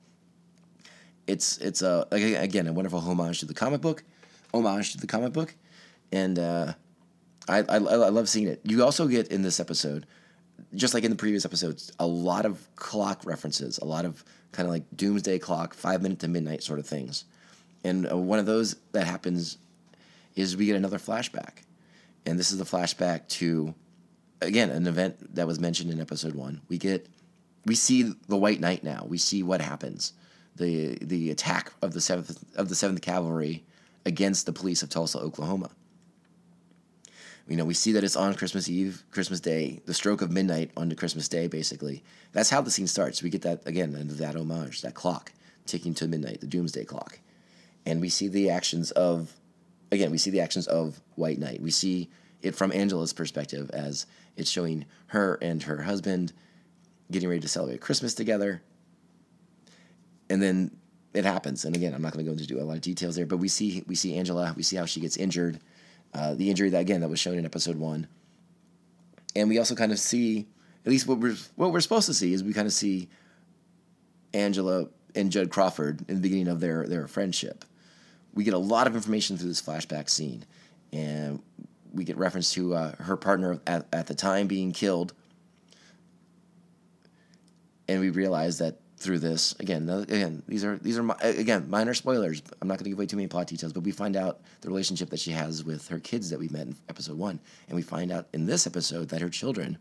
It's, 1.27 1.57
it's 1.59 1.81
a, 1.81 2.07
again, 2.11 2.67
a 2.67 2.73
wonderful 2.73 2.99
homage 2.99 3.39
to 3.39 3.45
the 3.45 3.53
comic 3.53 3.81
book, 3.81 4.03
homage 4.53 4.91
to 4.91 4.97
the 4.97 5.07
comic 5.07 5.33
book. 5.33 5.55
And 6.11 6.37
uh, 6.37 6.73
I, 7.47 7.59
I, 7.59 7.75
I 7.75 7.77
love 7.77 8.29
seeing 8.29 8.47
it. 8.47 8.61
You 8.63 8.83
also 8.83 9.07
get 9.07 9.29
in 9.29 9.41
this 9.41 9.59
episode, 9.59 10.05
just 10.75 10.93
like 10.93 11.03
in 11.03 11.11
the 11.11 11.17
previous 11.17 11.45
episodes, 11.45 11.91
a 11.99 12.05
lot 12.05 12.45
of 12.45 12.67
clock 12.75 13.25
references, 13.25 13.77
a 13.79 13.85
lot 13.85 14.05
of 14.05 14.23
kind 14.51 14.67
of 14.67 14.71
like 14.71 14.83
doomsday 14.95 15.39
clock, 15.39 15.73
five 15.73 16.01
minute 16.01 16.19
to 16.19 16.27
midnight 16.27 16.63
sort 16.63 16.79
of 16.79 16.85
things. 16.85 17.25
And 17.83 18.09
uh, 18.09 18.17
one 18.17 18.39
of 18.39 18.45
those 18.45 18.75
that 18.91 19.07
happens 19.07 19.57
is 20.35 20.55
we 20.55 20.65
get 20.65 20.75
another 20.75 20.99
flashback. 20.99 21.63
And 22.25 22.39
this 22.39 22.51
is 22.51 22.57
the 22.57 22.63
flashback 22.63 23.27
to, 23.39 23.73
again, 24.41 24.69
an 24.69 24.87
event 24.87 25.35
that 25.35 25.47
was 25.47 25.59
mentioned 25.59 25.91
in 25.91 25.99
episode 25.99 26.35
one. 26.35 26.61
We 26.69 26.77
get, 26.77 27.07
we 27.65 27.75
see 27.75 28.13
the 28.27 28.37
White 28.37 28.59
Night 28.59 28.83
now. 28.83 29.05
We 29.07 29.17
see 29.17 29.43
what 29.43 29.61
happens, 29.61 30.13
the 30.55 30.97
the 31.01 31.31
attack 31.31 31.73
of 31.81 31.93
the 31.93 32.01
seventh 32.01 32.43
of 32.55 32.69
the 32.69 32.75
Seventh 32.75 33.01
Cavalry 33.01 33.63
against 34.05 34.45
the 34.45 34.53
police 34.53 34.83
of 34.83 34.89
Tulsa, 34.89 35.19
Oklahoma. 35.19 35.71
You 37.47 37.57
know, 37.57 37.65
we 37.65 37.73
see 37.73 37.91
that 37.91 38.05
it's 38.05 38.15
on 38.15 38.35
Christmas 38.35 38.69
Eve, 38.69 39.03
Christmas 39.11 39.41
Day, 39.41 39.81
the 39.85 39.93
stroke 39.93 40.21
of 40.21 40.31
midnight 40.31 40.71
on 40.77 40.87
the 40.87 40.95
Christmas 40.95 41.27
Day, 41.27 41.47
basically. 41.47 42.01
That's 42.31 42.49
how 42.49 42.61
the 42.61 42.71
scene 42.71 42.87
starts. 42.87 43.21
We 43.21 43.29
get 43.29 43.41
that 43.41 43.61
again, 43.65 43.93
that 43.93 44.35
homage, 44.35 44.81
that 44.81 44.93
clock 44.93 45.33
ticking 45.65 45.93
to 45.95 46.07
midnight, 46.07 46.39
the 46.41 46.47
doomsday 46.47 46.85
clock. 46.85 47.19
And 47.85 47.99
we 47.99 48.09
see 48.09 48.29
the 48.29 48.49
actions 48.49 48.91
of 48.91 49.33
again, 49.93 50.11
we 50.11 50.17
see 50.17 50.29
the 50.29 50.41
actions 50.41 50.67
of 50.67 51.01
White 51.15 51.39
Night. 51.39 51.61
We 51.61 51.71
see 51.71 52.09
it 52.41 52.55
from 52.55 52.71
Angela's 52.71 53.13
perspective 53.13 53.69
as 53.71 54.05
it's 54.35 54.49
showing 54.49 54.85
her 55.07 55.37
and 55.41 55.63
her 55.63 55.81
husband 55.81 56.33
getting 57.11 57.29
ready 57.29 57.41
to 57.41 57.47
celebrate 57.47 57.81
Christmas 57.81 58.13
together. 58.13 58.61
And 60.29 60.41
then 60.41 60.71
it 61.13 61.25
happens. 61.25 61.65
And 61.65 61.75
again, 61.75 61.93
I'm 61.93 62.01
not 62.01 62.13
going 62.13 62.25
to 62.25 62.31
go 62.31 62.37
into 62.37 62.61
a 62.61 62.65
lot 62.65 62.75
of 62.75 62.81
details 62.81 63.15
there, 63.15 63.25
but 63.25 63.37
we 63.37 63.47
see 63.47 63.83
we 63.87 63.95
see 63.95 64.17
Angela. 64.17 64.53
We 64.55 64.63
see 64.63 64.75
how 64.75 64.85
she 64.85 64.99
gets 64.99 65.17
injured. 65.17 65.59
Uh, 66.13 66.35
the 66.35 66.49
injury 66.49 66.69
that 66.69 66.81
again 66.81 67.01
that 67.01 67.09
was 67.09 67.19
shown 67.19 67.37
in 67.37 67.45
episode 67.45 67.77
one. 67.77 68.07
And 69.35 69.49
we 69.49 69.57
also 69.57 69.73
kind 69.73 69.91
of 69.91 69.97
see, 69.99 70.47
at 70.85 70.91
least 70.91 71.07
what 71.07 71.19
we're 71.19 71.35
what 71.55 71.71
we're 71.71 71.81
supposed 71.81 72.07
to 72.07 72.13
see 72.13 72.33
is 72.33 72.43
we 72.43 72.53
kind 72.53 72.67
of 72.67 72.73
see 72.73 73.09
Angela 74.33 74.87
and 75.15 75.31
Judd 75.31 75.49
Crawford 75.49 76.03
in 76.07 76.15
the 76.15 76.21
beginning 76.21 76.47
of 76.47 76.59
their 76.59 76.87
their 76.87 77.07
friendship 77.07 77.65
we 78.33 78.43
get 78.43 78.53
a 78.53 78.59
lot 78.59 78.87
of 78.87 78.95
information 78.95 79.37
through 79.37 79.49
this 79.49 79.61
flashback 79.61 80.09
scene, 80.09 80.43
and 80.91 81.41
we 81.93 82.03
get 82.03 82.17
reference 82.17 82.53
to 82.53 82.73
uh, 82.73 82.95
her 82.95 83.15
partner 83.15 83.59
at, 83.67 83.87
at 83.93 84.07
the 84.07 84.15
time 84.15 84.47
being 84.47 84.71
killed, 84.71 85.13
and 87.87 87.99
we 87.99 88.09
realize 88.09 88.57
that 88.59 88.79
through 89.03 89.19
this 89.19 89.53
again 89.59 89.89
again 89.89 90.41
these 90.47 90.63
are 90.63 90.77
these 90.77 90.97
are 90.97 91.05
again 91.21 91.69
minor 91.69 91.93
spoilers. 91.93 92.41
I'm 92.61 92.67
not 92.69 92.75
going 92.77 92.85
to 92.85 92.89
give 92.89 92.97
away 92.97 93.05
too 93.05 93.17
many 93.17 93.27
plot 93.27 93.47
details 93.47 93.73
but 93.73 93.83
we 93.83 93.91
find 93.91 94.15
out 94.15 94.39
the 94.61 94.69
relationship 94.69 95.09
that 95.09 95.19
she 95.19 95.31
has 95.31 95.63
with 95.63 95.89
her 95.89 95.99
kids 95.99 96.29
that 96.29 96.39
we 96.39 96.47
met 96.47 96.67
in 96.67 96.75
episode 96.87 97.17
one. 97.17 97.39
And 97.67 97.75
we 97.75 97.81
find 97.81 98.11
out 98.11 98.27
in 98.31 98.45
this 98.45 98.65
episode 98.65 99.09
that 99.09 99.21
her 99.21 99.29
children 99.29 99.77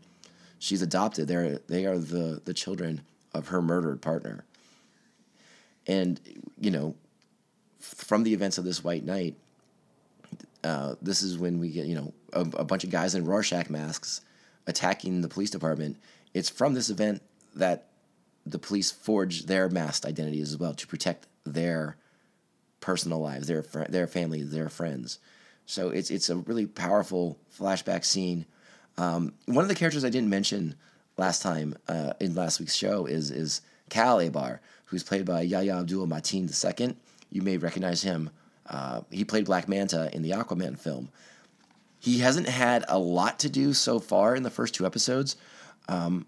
she's 0.59 0.81
adopted. 0.81 1.27
They're 1.27 1.59
they 1.67 1.85
are 1.85 1.97
the 1.97 2.41
the 2.43 2.53
children 2.53 3.01
of 3.33 3.47
her 3.47 3.61
murdered 3.61 4.01
partner. 4.01 4.43
And 5.87 6.19
you 6.59 6.71
know 6.71 6.95
from 7.83 8.23
the 8.23 8.33
events 8.33 8.57
of 8.57 8.63
this 8.63 8.83
White 8.83 9.05
Night, 9.05 9.35
uh, 10.63 10.95
this 11.01 11.21
is 11.21 11.37
when 11.37 11.59
we 11.59 11.69
get 11.69 11.85
you 11.85 11.95
know 11.95 12.13
a, 12.31 12.41
a, 12.41 12.63
bunch 12.63 12.83
of 12.83 12.89
guys 12.89 13.15
in 13.15 13.25
Rorschach 13.25 13.69
masks 13.69 14.21
attacking 14.65 15.21
the 15.21 15.27
police 15.27 15.49
department. 15.49 15.97
It's 16.33 16.49
from 16.49 16.73
this 16.73 16.89
event 16.89 17.21
that 17.55 17.87
the 18.45 18.59
police 18.59 18.91
forge 18.91 19.45
their 19.45 19.69
masked 19.69 20.05
identities 20.05 20.51
as 20.51 20.57
well 20.57 20.73
to 20.73 20.87
protect 20.87 21.27
their 21.45 21.97
personal 22.79 23.19
lives, 23.19 23.47
their 23.47 23.63
fr- 23.63 23.83
their 23.83 24.07
family, 24.07 24.41
their 24.43 24.69
friends. 24.69 25.19
So 25.65 25.89
it's 25.89 26.09
it's 26.09 26.29
a 26.29 26.37
really 26.37 26.65
powerful 26.65 27.37
flashback 27.57 28.05
scene. 28.05 28.45
Um, 28.97 29.33
one 29.45 29.63
of 29.63 29.69
the 29.69 29.75
characters 29.75 30.05
I 30.05 30.09
didn't 30.09 30.29
mention 30.29 30.75
last 31.17 31.41
time 31.41 31.75
uh, 31.87 32.13
in 32.21 32.35
last 32.35 32.59
week's 32.59 32.75
show 32.75 33.05
is 33.05 33.31
is 33.31 33.61
Cal 33.89 34.19
Abar, 34.19 34.59
who's 34.85 35.03
played 35.03 35.25
by 35.25 35.41
Yahya 35.41 35.79
Abdul 35.79 36.07
Mateen 36.07 36.47
II 36.47 36.95
you 37.33 37.41
may 37.41 37.57
recognize 37.57 38.03
him. 38.03 38.29
Uh, 38.67 39.01
he 39.09 39.25
played 39.25 39.45
Black 39.45 39.67
Manta 39.67 40.09
in 40.15 40.21
the 40.21 40.29
Aquaman 40.29 40.77
film. 40.77 41.09
He 41.99 42.19
hasn't 42.19 42.47
had 42.47 42.85
a 42.87 42.99
lot 42.99 43.39
to 43.39 43.49
do 43.49 43.73
so 43.73 43.99
far 43.99 44.35
in 44.35 44.43
the 44.43 44.49
first 44.49 44.75
two 44.75 44.85
episodes, 44.85 45.35
um, 45.87 46.27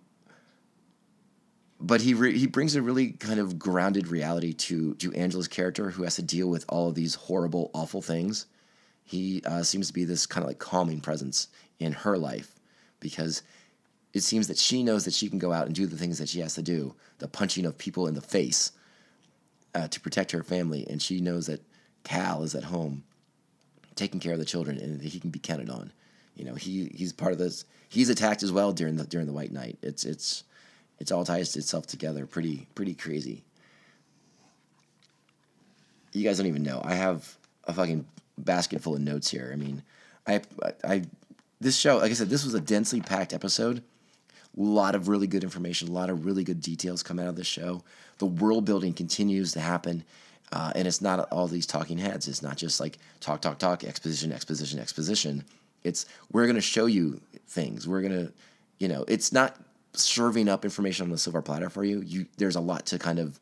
but 1.80 2.02
he 2.02 2.14
re- 2.14 2.38
he 2.38 2.48
brings 2.48 2.76
a 2.76 2.82
really 2.82 3.12
kind 3.12 3.40
of 3.40 3.60
grounded 3.60 4.08
reality 4.08 4.54
to 4.54 4.96
to 4.96 5.14
Angela's 5.14 5.48
character, 5.48 5.92
who 5.92 6.04
has 6.04 6.16
to 6.16 6.22
deal 6.22 6.48
with 6.48 6.66
all 6.70 6.90
of 6.90 6.96
these 6.96 7.16
horrible, 7.16 7.70
awful 7.74 8.02
things. 8.02 8.48
He 9.04 9.44
uh, 9.46 9.64
seems 9.64 9.88
to 9.88 9.94
be 9.94 10.06
this 10.06 10.26
kind 10.26 10.44
of 10.44 10.48
like 10.48 10.60
calming 10.60 11.02
presence 11.02 11.50
in 11.78 11.92
her 11.92 12.18
life 12.18 12.60
because 13.00 13.44
it 14.14 14.24
seems 14.24 14.48
that 14.48 14.58
she 14.58 14.82
knows 14.82 15.06
that 15.06 15.14
she 15.14 15.30
can 15.30 15.38
go 15.38 15.52
out 15.52 15.68
and 15.68 15.76
do 15.76 15.86
the 15.86 15.98
things 15.98 16.18
that 16.18 16.30
she 16.30 16.40
has 16.40 16.56
to 16.56 16.64
do, 16.64 16.96
the 17.20 17.28
punching 17.28 17.66
of 17.66 17.78
people 17.78 18.08
in 18.08 18.16
the 18.16 18.22
face 18.22 18.72
uh, 19.76 19.88
to 19.90 20.00
protect 20.00 20.32
her 20.32 20.42
family, 20.42 20.88
and 20.90 21.02
she 21.02 21.20
knows 21.20 21.48
that 21.48 21.62
Cal 22.04 22.44
is 22.44 22.56
at 22.56 22.64
home 22.64 23.04
taking 23.96 24.20
care 24.20 24.34
of 24.34 24.40
the 24.40 24.46
children 24.46 24.78
and 24.78 25.00
that 25.00 25.08
he 25.08 25.20
can 25.20 25.30
be 25.30 25.40
counted 25.40 25.70
on. 25.70 25.92
You 26.36 26.46
know, 26.46 26.56
he 26.56 26.92
he's 26.96 27.14
part 27.14 27.34
of 27.34 27.38
this. 27.38 27.66
He's 27.90 28.10
attacked 28.10 28.44
as 28.44 28.52
well 28.52 28.72
during 28.72 28.96
the 28.96 29.06
during 29.06 29.28
the 29.28 29.34
White 29.34 29.52
Night. 29.52 29.78
It's 29.82 30.06
it's 30.06 30.44
it's 31.00 31.12
all 31.12 31.26
ties 31.26 31.56
itself 31.56 31.88
together. 31.88 32.26
Pretty 32.26 32.68
pretty 32.76 32.94
crazy. 32.94 33.44
You 36.14 36.24
guys 36.24 36.38
don't 36.38 36.48
even 36.48 36.64
know. 36.64 36.82
I 36.84 36.94
have 36.94 37.38
a 37.66 37.74
fucking 37.74 38.06
basket 38.38 38.82
full 38.82 38.96
of 38.96 39.02
notes 39.02 39.30
here. 39.30 39.50
I 39.52 39.56
mean, 39.56 39.84
I 40.26 40.42
I 40.84 41.04
this 41.60 41.78
show, 41.78 41.98
like 41.98 42.12
I 42.12 42.16
said, 42.16 42.30
this 42.30 42.46
was 42.46 42.54
a 42.54 42.62
densely 42.62 43.02
packed 43.02 43.34
episode. 43.34 43.84
A 44.58 44.62
lot 44.62 44.96
of 44.96 45.10
really 45.10 45.28
good 45.28 45.44
information, 45.44 45.90
a 45.90 45.92
lot 45.92 46.10
of 46.10 46.26
really 46.26 46.44
good 46.44 46.62
details 46.62 47.04
come 47.04 47.20
out 47.20 47.28
of 47.28 47.36
this 47.36 47.48
show. 47.48 47.84
The 48.18 48.26
world 48.26 48.66
building 48.66 48.94
continues 48.94 49.54
to 49.54 49.60
happen. 49.60 50.04
Uh, 50.52 50.72
and 50.76 50.88
it's 50.88 51.02
not 51.02 51.28
all 51.32 51.48
these 51.48 51.66
talking 51.66 51.98
heads. 51.98 52.28
It's 52.28 52.42
not 52.42 52.56
just 52.56 52.80
like 52.80 52.98
talk, 53.20 53.42
talk, 53.42 53.58
talk, 53.58 53.84
exposition, 53.84 54.32
exposition, 54.32 54.80
exposition. 54.80 55.44
It's 55.84 56.06
we're 56.32 56.46
going 56.46 56.56
to 56.56 56.62
show 56.62 56.86
you 56.86 57.20
things. 57.48 57.88
We're 57.88 58.02
going 58.02 58.28
to, 58.28 58.34
you 58.80 58.88
know, 58.88 59.06
it's 59.08 59.34
not 59.34 59.58
serving 59.94 60.48
up 60.48 60.64
information 60.64 61.06
on 61.06 61.12
the 61.12 61.18
silver 61.18 61.42
platter 61.42 61.70
for 61.70 61.84
you. 61.84 62.02
You 62.02 62.26
there's 62.38 62.56
a 62.56 62.62
lot 62.62 62.86
to 62.88 63.00
kind 63.00 63.20
of 63.20 63.40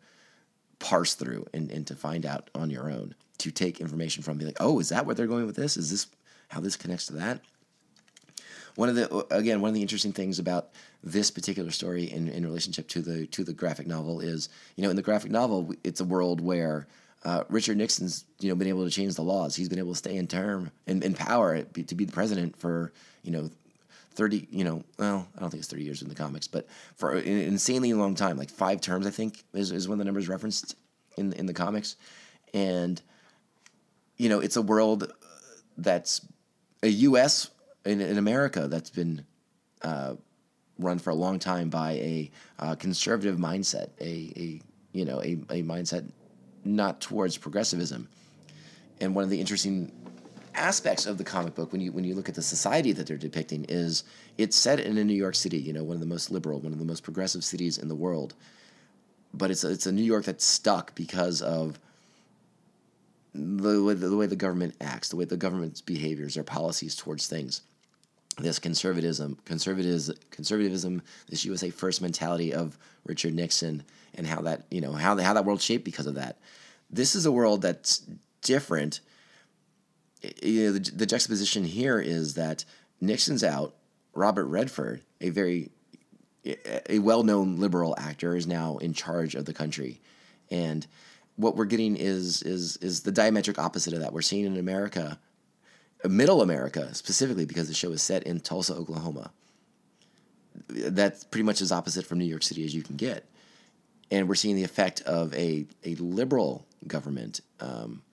parse 0.79 1.13
through 1.13 1.45
and, 1.53 1.71
and 1.71 1.85
to 1.87 1.95
find 1.95 2.25
out 2.25 2.49
on 2.55 2.69
your 2.69 2.89
own. 2.89 3.15
To 3.39 3.51
take 3.51 3.81
information 3.81 4.23
from, 4.23 4.37
be 4.37 4.45
like, 4.45 4.57
oh, 4.61 4.79
is 4.79 4.89
that 4.89 5.05
where 5.05 5.15
they're 5.15 5.27
going 5.27 5.45
with 5.45 5.55
this? 5.55 5.75
Is 5.75 5.91
this 5.91 6.07
how 6.49 6.61
this 6.61 6.77
connects 6.77 7.07
to 7.07 7.13
that? 7.13 7.41
One 8.75 8.89
of 8.89 8.95
the 8.95 9.25
again 9.33 9.61
one 9.61 9.69
of 9.69 9.75
the 9.75 9.81
interesting 9.81 10.13
things 10.13 10.39
about 10.39 10.69
this 11.03 11.29
particular 11.29 11.71
story 11.71 12.11
in, 12.11 12.27
in 12.27 12.45
relationship 12.45 12.87
to 12.89 13.01
the 13.01 13.27
to 13.27 13.43
the 13.43 13.53
graphic 13.53 13.87
novel 13.87 14.19
is 14.19 14.49
you 14.75 14.83
know 14.83 14.89
in 14.89 14.95
the 14.95 15.01
graphic 15.01 15.31
novel 15.31 15.73
it's 15.83 16.01
a 16.01 16.05
world 16.05 16.41
where 16.41 16.87
uh, 17.25 17.43
Richard 17.49 17.77
Nixon's 17.77 18.25
you 18.39 18.49
know 18.49 18.55
been 18.55 18.67
able 18.67 18.83
to 18.83 18.91
change 18.91 19.15
the 19.15 19.21
laws. 19.21 19.55
He's 19.55 19.69
been 19.69 19.79
able 19.79 19.93
to 19.93 19.97
stay 19.97 20.17
in 20.17 20.27
term 20.27 20.71
in, 20.87 21.01
in 21.03 21.13
power 21.13 21.61
to 21.61 21.95
be 21.95 22.05
the 22.05 22.11
president 22.11 22.57
for 22.57 22.91
you 23.23 23.31
know 23.31 23.49
30 24.13 24.47
you 24.51 24.63
know 24.63 24.83
well 24.99 25.27
i 25.35 25.39
don't 25.39 25.49
think 25.49 25.61
it's 25.61 25.71
30 25.71 25.83
years 25.83 26.01
in 26.01 26.09
the 26.09 26.15
comics 26.15 26.47
but 26.47 26.67
for 26.95 27.13
an 27.13 27.25
insanely 27.25 27.93
long 27.93 28.13
time 28.15 28.37
like 28.37 28.49
five 28.49 28.79
terms 28.79 29.07
i 29.07 29.09
think 29.09 29.43
is, 29.53 29.71
is 29.71 29.87
one 29.87 29.95
of 29.95 29.99
the 29.99 30.05
numbers 30.05 30.29
referenced 30.29 30.75
in 31.17 31.33
in 31.33 31.45
the 31.45 31.53
comics 31.53 31.95
and 32.53 33.01
you 34.17 34.29
know 34.29 34.39
it's 34.39 34.55
a 34.55 34.61
world 34.61 35.11
that's 35.77 36.25
a 36.83 36.89
us 36.89 37.49
in, 37.85 38.01
in 38.01 38.17
America 38.17 38.67
that's 38.67 38.89
been 38.89 39.25
uh, 39.81 40.15
run 40.79 40.99
for 40.99 41.11
a 41.11 41.15
long 41.15 41.39
time 41.39 41.69
by 41.69 41.91
a 41.93 42.31
uh, 42.59 42.75
conservative 42.75 43.37
mindset, 43.37 43.89
a, 43.99 44.33
a 44.35 44.61
you 44.91 45.05
know 45.05 45.19
a, 45.21 45.33
a 45.49 45.63
mindset 45.63 46.09
not 46.63 47.01
towards 47.01 47.37
progressivism. 47.37 48.07
And 49.01 49.15
one 49.15 49.23
of 49.23 49.29
the 49.29 49.39
interesting 49.39 49.91
aspects 50.55 51.07
of 51.07 51.17
the 51.17 51.23
comic 51.23 51.55
book 51.55 51.71
when 51.71 51.81
you 51.81 51.91
when 51.91 52.03
you 52.03 52.15
look 52.15 52.29
at 52.29 52.35
the 52.35 52.41
society 52.41 52.91
that 52.93 53.07
they're 53.07 53.17
depicting 53.17 53.65
is 53.69 54.03
it's 54.37 54.55
set 54.55 54.79
in 54.79 54.97
a 54.97 55.03
New 55.03 55.13
York 55.13 55.35
City, 55.35 55.57
you 55.57 55.73
know, 55.73 55.83
one 55.83 55.95
of 55.95 55.99
the 55.99 56.07
most 56.07 56.31
liberal, 56.31 56.59
one 56.59 56.73
of 56.73 56.79
the 56.79 56.85
most 56.85 57.03
progressive 57.03 57.43
cities 57.43 57.77
in 57.77 57.87
the 57.87 57.95
world. 57.95 58.33
But 59.33 59.49
it's 59.49 59.63
a, 59.63 59.71
it's 59.71 59.87
a 59.87 59.91
New 59.91 60.03
York 60.03 60.25
that's 60.25 60.45
stuck 60.45 60.93
because 60.93 61.41
of 61.41 61.79
the 63.33 63.83
way, 63.83 63.95
the 63.95 64.15
way 64.15 64.27
the 64.27 64.35
government 64.35 64.75
acts, 64.79 65.09
the 65.09 65.15
way 65.15 65.25
the 65.25 65.37
government's 65.37 65.81
behaviors, 65.81 66.35
their 66.35 66.43
policies 66.43 66.95
towards 66.95 67.25
things 67.25 67.61
this 68.37 68.59
conservatism, 68.59 69.37
conservatism, 69.45 70.15
conservatism, 70.31 71.01
this 71.29 71.45
USA 71.45 71.69
First 71.69 72.01
mentality 72.01 72.53
of 72.53 72.77
Richard 73.05 73.33
Nixon, 73.33 73.83
and 74.15 74.27
how 74.27 74.41
that 74.41 74.65
you 74.69 74.81
know 74.81 74.93
how 74.93 75.17
how 75.17 75.33
that 75.33 75.45
world 75.45 75.61
shaped 75.61 75.85
because 75.85 76.07
of 76.07 76.15
that. 76.15 76.37
This 76.89 77.15
is 77.15 77.25
a 77.25 77.31
world 77.31 77.61
that's 77.61 78.05
different. 78.41 78.99
You 80.41 80.65
know, 80.65 80.71
the, 80.73 80.91
the 80.91 81.05
juxtaposition 81.05 81.65
here 81.65 81.99
is 81.99 82.35
that 82.35 82.65
Nixon's 83.01 83.43
out, 83.43 83.75
Robert 84.13 84.45
Redford, 84.45 85.01
a 85.19 85.29
very 85.29 85.69
a 86.89 86.99
well-known 86.99 87.57
liberal 87.57 87.95
actor, 87.97 88.35
is 88.35 88.45
now 88.45 88.77
in 88.77 88.93
charge 88.93 89.33
of 89.35 89.45
the 89.45 89.53
country, 89.53 90.01
and 90.51 90.85
what 91.35 91.55
we're 91.55 91.65
getting 91.65 91.95
is 91.95 92.41
is 92.43 92.77
is 92.77 93.01
the 93.01 93.11
diametric 93.11 93.57
opposite 93.57 93.93
of 93.93 94.01
that. 94.01 94.13
We're 94.13 94.21
seeing 94.21 94.45
in 94.45 94.57
America, 94.57 95.19
Middle 96.07 96.41
America 96.41 96.93
specifically, 96.93 97.45
because 97.45 97.67
the 97.67 97.73
show 97.73 97.91
is 97.91 98.01
set 98.01 98.23
in 98.23 98.39
Tulsa, 98.39 98.73
Oklahoma. 98.73 99.31
That's 100.67 101.23
pretty 101.23 101.43
much 101.43 101.61
as 101.61 101.71
opposite 101.71 102.05
from 102.05 102.19
New 102.19 102.25
York 102.25 102.43
City 102.43 102.65
as 102.65 102.75
you 102.75 102.83
can 102.83 102.95
get, 102.95 103.25
and 104.11 104.27
we're 104.27 104.35
seeing 104.35 104.55
the 104.55 104.63
effect 104.63 105.01
of 105.01 105.33
a 105.33 105.65
a 105.83 105.95
liberal 105.95 106.65
government 106.87 107.41
um, 107.59 108.03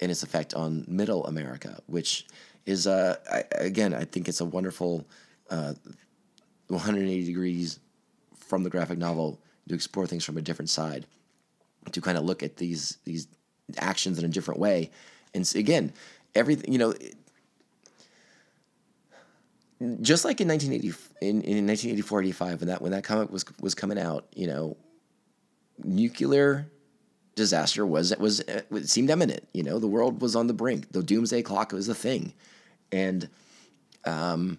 and 0.00 0.10
its 0.10 0.22
effect 0.22 0.54
on 0.54 0.84
Middle 0.88 1.26
America, 1.26 1.80
which 1.86 2.26
is 2.64 2.86
uh, 2.86 3.16
I, 3.30 3.44
again 3.52 3.92
I 3.92 4.04
think 4.04 4.28
it's 4.28 4.40
a 4.40 4.44
wonderful 4.44 5.06
uh, 5.50 5.74
180 6.68 7.24
degrees 7.24 7.78
from 8.36 8.62
the 8.62 8.70
graphic 8.70 8.98
novel 8.98 9.38
to 9.68 9.74
explore 9.74 10.06
things 10.06 10.24
from 10.24 10.38
a 10.38 10.42
different 10.42 10.70
side, 10.70 11.06
to 11.92 12.00
kind 12.00 12.16
of 12.16 12.24
look 12.24 12.42
at 12.42 12.56
these 12.56 12.98
these 13.04 13.26
actions 13.78 14.18
in 14.18 14.24
a 14.24 14.28
different 14.28 14.60
way, 14.60 14.90
and 15.34 15.52
again, 15.54 15.92
everything 16.36 16.72
you 16.72 16.78
know. 16.78 16.94
Just 20.00 20.24
like 20.24 20.40
in 20.40 20.48
1980, 20.48 20.88
in, 21.20 21.42
in 21.42 21.66
1984, 21.66 22.22
85, 22.22 22.60
when 22.60 22.68
that 22.68 22.80
when 22.80 22.92
that 22.92 23.04
comic 23.04 23.30
was 23.30 23.44
was 23.60 23.74
coming 23.74 23.98
out, 23.98 24.26
you 24.34 24.46
know, 24.46 24.76
nuclear 25.84 26.66
disaster 27.34 27.84
was 27.84 28.10
it 28.10 28.18
was 28.18 28.40
it 28.40 28.88
seemed 28.88 29.10
imminent. 29.10 29.46
You 29.52 29.62
know, 29.62 29.78
the 29.78 29.86
world 29.86 30.22
was 30.22 30.34
on 30.34 30.46
the 30.46 30.54
brink. 30.54 30.92
The 30.92 31.02
doomsday 31.02 31.42
clock 31.42 31.72
was 31.72 31.88
a 31.88 31.94
thing, 31.94 32.32
and 32.90 33.28
um, 34.06 34.58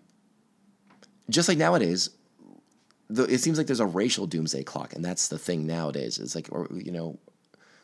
just 1.30 1.50
like 1.50 1.58
nowadays, 1.58 2.10
the, 3.10 3.24
it 3.24 3.40
seems 3.40 3.58
like 3.58 3.68
there's 3.68 3.80
a 3.80 3.86
racial 3.86 4.28
doomsday 4.28 4.64
clock, 4.64 4.94
and 4.94 5.04
that's 5.04 5.28
the 5.28 5.38
thing 5.38 5.66
nowadays. 5.66 6.20
It's 6.20 6.36
like, 6.36 6.50
or 6.52 6.68
you 6.72 6.92
know, 6.92 7.18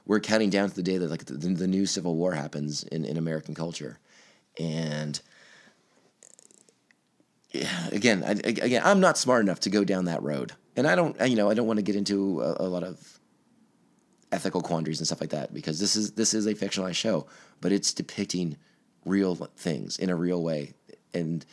we're 0.05 0.19
counting 0.19 0.49
down 0.49 0.69
to 0.69 0.75
the 0.75 0.83
day 0.83 0.97
that 0.97 1.09
like 1.09 1.25
the, 1.25 1.33
the 1.33 1.67
new 1.67 1.85
civil 1.85 2.15
war 2.15 2.33
happens 2.33 2.83
in, 2.83 3.05
in 3.05 3.17
American 3.17 3.55
culture, 3.55 3.99
and 4.59 5.19
yeah, 7.51 7.87
again, 7.91 8.23
I, 8.25 8.31
again, 8.31 8.81
I'm 8.83 8.99
not 8.99 9.17
smart 9.17 9.43
enough 9.43 9.61
to 9.61 9.69
go 9.69 9.83
down 9.83 10.05
that 10.05 10.23
road, 10.23 10.53
and 10.75 10.87
I 10.87 10.95
don't, 10.95 11.15
you 11.29 11.35
know, 11.35 11.49
I 11.49 11.53
don't 11.53 11.67
want 11.67 11.77
to 11.77 11.83
get 11.83 11.95
into 11.95 12.41
a, 12.41 12.65
a 12.65 12.67
lot 12.67 12.83
of 12.83 13.19
ethical 14.31 14.61
quandaries 14.61 14.99
and 14.99 15.05
stuff 15.05 15.21
like 15.21 15.29
that 15.29 15.53
because 15.53 15.79
this 15.79 15.95
is 15.95 16.11
this 16.13 16.33
is 16.33 16.47
a 16.47 16.53
fictionalized 16.53 16.95
show, 16.95 17.27
but 17.61 17.71
it's 17.71 17.93
depicting 17.93 18.57
real 19.05 19.35
things 19.55 19.97
in 19.97 20.09
a 20.09 20.15
real 20.15 20.41
way, 20.41 20.73
and 21.13 21.45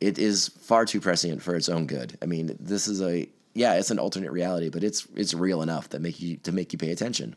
it 0.00 0.18
is 0.18 0.48
far 0.48 0.84
too 0.84 1.00
prescient 1.00 1.42
for 1.42 1.54
its 1.54 1.68
own 1.68 1.86
good. 1.86 2.18
I 2.20 2.26
mean, 2.26 2.56
this 2.58 2.88
is 2.88 3.00
a 3.00 3.28
yeah, 3.54 3.74
it's 3.74 3.90
an 3.90 3.98
alternate 3.98 4.32
reality, 4.32 4.68
but 4.68 4.84
it's 4.84 5.06
it's 5.14 5.32
real 5.32 5.62
enough 5.62 5.88
that 5.90 6.00
make 6.00 6.20
you 6.20 6.36
to 6.38 6.52
make 6.52 6.72
you 6.72 6.78
pay 6.78 6.90
attention. 6.90 7.36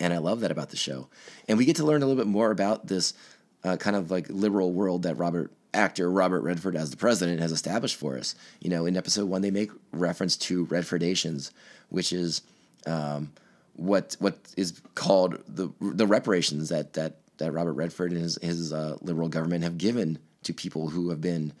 And 0.00 0.12
I 0.12 0.18
love 0.18 0.40
that 0.40 0.50
about 0.50 0.70
the 0.70 0.76
show. 0.76 1.08
And 1.48 1.58
we 1.58 1.64
get 1.64 1.76
to 1.76 1.84
learn 1.84 2.02
a 2.02 2.06
little 2.06 2.22
bit 2.22 2.30
more 2.30 2.50
about 2.50 2.86
this 2.86 3.14
uh, 3.62 3.76
kind 3.76 3.96
of 3.96 4.10
like 4.10 4.28
liberal 4.28 4.72
world 4.72 5.02
that 5.04 5.16
Robert 5.16 5.52
actor 5.72 6.10
Robert 6.10 6.40
Redford 6.42 6.76
as 6.76 6.90
the 6.90 6.96
president 6.96 7.40
has 7.40 7.52
established 7.52 7.96
for 7.96 8.16
us. 8.16 8.34
You 8.60 8.70
know, 8.70 8.86
in 8.86 8.96
episode 8.96 9.28
one, 9.28 9.42
they 9.42 9.50
make 9.50 9.70
reference 9.92 10.36
to 10.38 10.66
Redfordations, 10.66 11.50
which 11.88 12.12
is 12.12 12.42
um, 12.86 13.32
what 13.74 14.16
what 14.20 14.38
is 14.56 14.80
called 14.94 15.42
the 15.48 15.70
the 15.80 16.06
reparations 16.06 16.68
that 16.68 16.94
that 16.94 17.16
that 17.38 17.52
Robert 17.52 17.72
Redford 17.72 18.12
and 18.12 18.20
his 18.20 18.38
his 18.40 18.72
uh, 18.72 18.96
liberal 19.00 19.28
government 19.28 19.64
have 19.64 19.78
given 19.78 20.18
to 20.44 20.52
people 20.52 20.88
who 20.88 21.10
have 21.10 21.20
been 21.20 21.52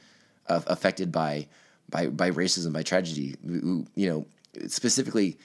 uh, 0.48 0.60
affected 0.66 1.10
by 1.10 1.46
by 1.90 2.06
by 2.06 2.30
racism, 2.30 2.72
by 2.72 2.82
tragedy. 2.82 3.34
Who, 3.46 3.86
you 3.94 4.08
know, 4.08 4.26
specifically 4.68 5.38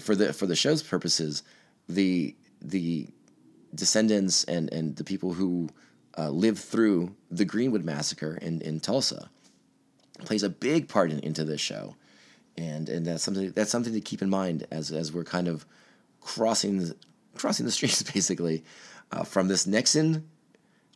for 0.00 0.14
the 0.14 0.32
for 0.32 0.46
the 0.46 0.56
show's 0.56 0.82
purposes, 0.82 1.42
the 1.88 2.34
the 2.60 3.08
descendants 3.74 4.44
and 4.44 4.72
and 4.72 4.96
the 4.96 5.04
people 5.04 5.34
who 5.34 5.68
uh, 6.18 6.30
lived 6.30 6.58
through 6.58 7.14
the 7.30 7.44
Greenwood 7.44 7.84
massacre 7.84 8.38
in 8.40 8.60
in 8.62 8.80
Tulsa 8.80 9.30
plays 10.24 10.42
a 10.42 10.48
big 10.48 10.88
part 10.88 11.10
in, 11.10 11.20
into 11.20 11.44
this 11.44 11.60
show, 11.60 11.94
and 12.56 12.88
and 12.88 13.06
that's 13.06 13.22
something 13.22 13.50
that's 13.52 13.70
something 13.70 13.92
to 13.92 14.00
keep 14.00 14.22
in 14.22 14.30
mind 14.30 14.66
as 14.70 14.90
as 14.90 15.12
we're 15.12 15.24
kind 15.24 15.48
of 15.48 15.66
crossing 16.20 16.78
the, 16.78 16.96
crossing 17.36 17.66
the 17.66 17.72
streets 17.72 18.02
basically 18.14 18.64
uh, 19.12 19.22
from 19.22 19.48
this 19.48 19.66
Nixon 19.66 20.28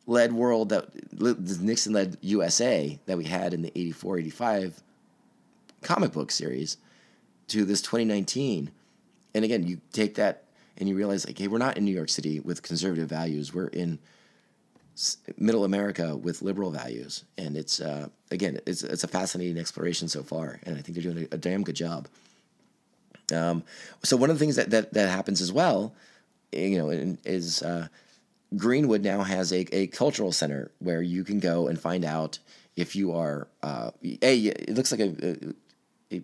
led 0.07 0.33
world 0.33 0.71
that 0.71 0.93
the 1.13 1.59
Nixon 1.61 1.93
led 1.93 2.17
USA 2.21 2.99
that 3.07 3.17
we 3.17 3.25
had 3.25 3.55
in 3.55 3.63
the 3.63 3.71
84 3.79 4.19
85 4.19 4.83
comic 5.83 6.13
book 6.13 6.31
series 6.31 6.77
to 7.49 7.65
this 7.65 7.81
2019. 7.83 8.71
And 9.35 9.45
again, 9.45 9.67
you 9.67 9.81
take 9.93 10.17
that 10.17 10.45
and 10.81 10.89
you 10.89 10.97
realize, 10.97 11.27
like, 11.27 11.39
hey, 11.39 11.47
we're 11.47 11.59
not 11.59 11.77
in 11.77 11.85
New 11.85 11.95
York 11.95 12.09
City 12.09 12.41
with 12.41 12.63
conservative 12.63 13.09
values. 13.09 13.55
We're 13.55 13.69
in 13.69 13.99
middle 15.39 15.65
America 15.65 16.17
with 16.17 16.43
liberal 16.43 16.71
values. 16.71 17.25
And 17.39 17.57
it's, 17.57 17.81
uh, 17.81 18.09
again, 18.31 18.59
it's, 18.67 18.83
it's 18.83 19.05
a 19.05 19.09
fascinating 19.09 19.59
exploration 19.59 20.09
so 20.09 20.23
far. 20.23 20.59
And 20.65 20.77
I 20.77 20.81
think 20.81 20.97
they're 20.97 21.13
doing 21.13 21.29
a, 21.31 21.35
a 21.35 21.39
damn 21.39 21.63
good 21.63 21.77
job. 21.77 22.09
Um, 23.33 23.63
so 24.03 24.17
one 24.17 24.31
of 24.31 24.39
the 24.39 24.45
things 24.45 24.57
that, 24.57 24.71
that, 24.71 24.93
that 24.95 25.09
happens 25.09 25.41
as 25.41 25.53
well, 25.53 25.95
you 26.53 26.79
know, 26.79 26.91
is 27.25 27.63
uh, 27.63 27.89
Greenwood 28.57 29.03
now 29.03 29.23
has 29.23 29.53
a, 29.53 29.61
a 29.75 29.87
cultural 29.87 30.33
center 30.33 30.71
where 30.81 31.03
you 31.03 31.25
can 31.25 31.39
go 31.39 31.69
and 31.69 31.79
find 31.81 32.05
out 32.05 32.39
if 32.77 32.97
you 32.97 33.13
are 33.13 33.49
uh, 33.63 33.91
a. 34.23 34.47
It 34.47 34.75
looks 34.75 34.91
like 34.91 35.01
a, 35.01 35.55
a, 36.13 36.17
a 36.17 36.23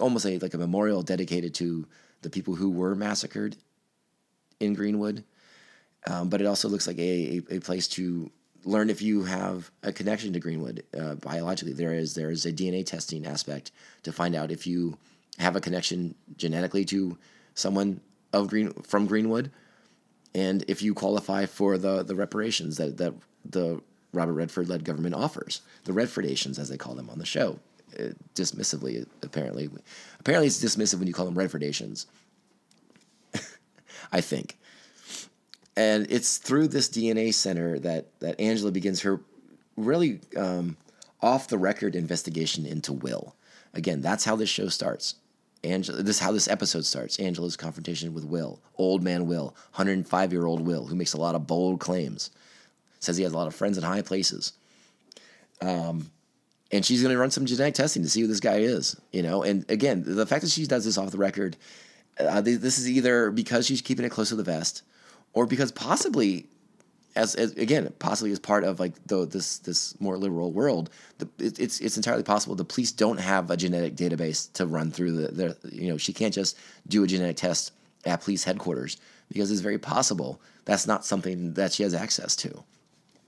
almost 0.00 0.26
a 0.26 0.38
like 0.38 0.54
a 0.54 0.58
memorial 0.58 1.02
dedicated 1.02 1.54
to 1.56 1.86
the 2.22 2.30
people 2.30 2.56
who 2.56 2.70
were 2.70 2.94
massacred 2.94 3.56
in 4.60 4.74
Greenwood, 4.74 5.24
um, 6.06 6.28
but 6.28 6.40
it 6.40 6.46
also 6.46 6.68
looks 6.68 6.86
like 6.86 6.98
a, 6.98 7.42
a, 7.50 7.56
a 7.56 7.60
place 7.60 7.88
to 7.88 8.30
learn 8.64 8.90
if 8.90 9.00
you 9.00 9.24
have 9.24 9.70
a 9.82 9.92
connection 9.92 10.32
to 10.34 10.40
Greenwood 10.40 10.84
uh, 10.98 11.14
biologically. 11.16 11.72
There 11.72 11.94
is 11.94 12.14
there 12.14 12.30
is 12.30 12.46
a 12.46 12.52
DNA 12.52 12.84
testing 12.86 13.26
aspect 13.26 13.72
to 14.02 14.12
find 14.12 14.34
out 14.34 14.50
if 14.50 14.66
you 14.66 14.96
have 15.38 15.56
a 15.56 15.60
connection 15.60 16.14
genetically 16.36 16.84
to 16.86 17.16
someone 17.54 18.00
of 18.32 18.48
Green 18.48 18.72
from 18.82 19.06
Greenwood 19.06 19.50
and 20.34 20.64
if 20.68 20.82
you 20.82 20.94
qualify 20.94 21.46
for 21.46 21.78
the 21.78 22.02
the 22.02 22.14
reparations 22.14 22.76
that 22.76 22.96
that 22.98 23.14
the 23.44 23.80
Robert 24.12 24.34
Redford 24.34 24.68
led 24.68 24.84
government 24.84 25.14
offers, 25.14 25.62
the 25.84 25.92
Redfordations 25.92 26.58
as 26.58 26.68
they 26.68 26.76
call 26.76 26.94
them 26.94 27.08
on 27.10 27.18
the 27.18 27.26
show, 27.26 27.60
uh, 27.98 28.08
dismissively 28.34 29.06
apparently. 29.22 29.70
Apparently, 30.18 30.48
it's 30.48 30.62
dismissive 30.62 30.98
when 30.98 31.06
you 31.06 31.14
call 31.14 31.26
them 31.26 31.36
Redfordations. 31.36 32.06
I 34.12 34.20
think, 34.20 34.56
and 35.76 36.06
it's 36.10 36.38
through 36.38 36.68
this 36.68 36.88
DNA 36.88 37.32
center 37.32 37.78
that 37.80 38.06
that 38.20 38.40
Angela 38.40 38.70
begins 38.70 39.00
her 39.02 39.20
really 39.76 40.20
um, 40.36 40.76
off 41.22 41.48
the 41.48 41.58
record 41.58 41.94
investigation 41.94 42.66
into 42.66 42.92
Will. 42.92 43.34
Again, 43.74 44.00
that's 44.00 44.24
how 44.24 44.36
this 44.36 44.48
show 44.48 44.68
starts. 44.68 45.14
Angela, 45.62 46.02
this 46.02 46.16
is 46.16 46.22
how 46.22 46.32
this 46.32 46.48
episode 46.48 46.84
starts. 46.84 47.18
Angela's 47.18 47.56
confrontation 47.56 48.14
with 48.14 48.24
Will, 48.24 48.60
old 48.78 49.02
man 49.02 49.26
Will, 49.26 49.54
105 49.74 50.32
year 50.32 50.46
old 50.46 50.60
Will, 50.66 50.86
who 50.86 50.94
makes 50.94 51.12
a 51.12 51.20
lot 51.20 51.34
of 51.34 51.46
bold 51.46 51.80
claims, 51.80 52.30
says 52.98 53.16
he 53.16 53.24
has 53.24 53.32
a 53.32 53.36
lot 53.36 53.46
of 53.46 53.54
friends 53.54 53.76
in 53.76 53.84
high 53.84 54.02
places. 54.02 54.54
Um, 55.60 56.10
and 56.72 56.84
she's 56.84 57.02
going 57.02 57.14
to 57.14 57.20
run 57.20 57.30
some 57.30 57.46
genetic 57.46 57.74
testing 57.74 58.02
to 58.02 58.08
see 58.08 58.22
who 58.22 58.26
this 58.26 58.40
guy 58.40 58.58
is, 58.58 58.98
you 59.12 59.22
know. 59.22 59.42
And 59.42 59.68
again, 59.70 60.02
the 60.06 60.26
fact 60.26 60.42
that 60.42 60.50
she 60.50 60.66
does 60.66 60.84
this 60.84 60.96
off 60.96 61.10
the 61.10 61.18
record, 61.18 61.56
uh, 62.18 62.40
this 62.40 62.78
is 62.78 62.88
either 62.88 63.30
because 63.30 63.66
she's 63.66 63.80
keeping 63.80 64.04
it 64.04 64.10
close 64.10 64.28
to 64.30 64.36
the 64.36 64.42
vest, 64.42 64.82
or 65.32 65.46
because 65.46 65.72
possibly 65.72 66.46
as, 67.16 67.34
as, 67.34 67.52
again 67.52 67.92
possibly 67.98 68.30
as 68.30 68.38
part 68.38 68.64
of 68.64 68.78
like 68.78 68.92
the 69.06 69.26
this 69.26 69.58
this 69.58 70.00
more 70.00 70.16
liberal 70.16 70.52
world 70.52 70.90
the, 71.18 71.28
it, 71.38 71.58
it's 71.58 71.80
it's 71.80 71.96
entirely 71.96 72.22
possible 72.22 72.54
the 72.54 72.64
police 72.64 72.92
don't 72.92 73.18
have 73.18 73.50
a 73.50 73.56
genetic 73.56 73.96
database 73.96 74.52
to 74.52 74.64
run 74.64 74.92
through 74.92 75.10
the, 75.12 75.28
the 75.32 75.74
you 75.74 75.88
know 75.88 75.96
she 75.96 76.12
can't 76.12 76.32
just 76.32 76.56
do 76.86 77.02
a 77.02 77.06
genetic 77.08 77.36
test 77.36 77.72
at 78.04 78.20
police 78.20 78.44
headquarters 78.44 78.96
because 79.28 79.50
it's 79.50 79.60
very 79.60 79.78
possible 79.78 80.40
that's 80.64 80.86
not 80.86 81.04
something 81.04 81.52
that 81.54 81.72
she 81.72 81.82
has 81.82 81.94
access 81.94 82.36
to 82.36 82.62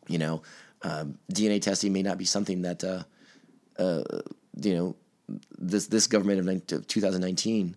you 0.08 0.18
know? 0.18 0.42
Um, 0.82 1.18
DNA 1.32 1.60
testing 1.60 1.92
may 1.92 2.02
not 2.02 2.18
be 2.18 2.24
something 2.24 2.62
that 2.62 2.82
uh, 2.82 3.04
uh, 3.78 4.02
you 4.60 4.74
know 4.74 4.96
this 5.56 5.86
this 5.86 6.08
government 6.08 6.72
of 6.72 6.86
2019 6.88 7.76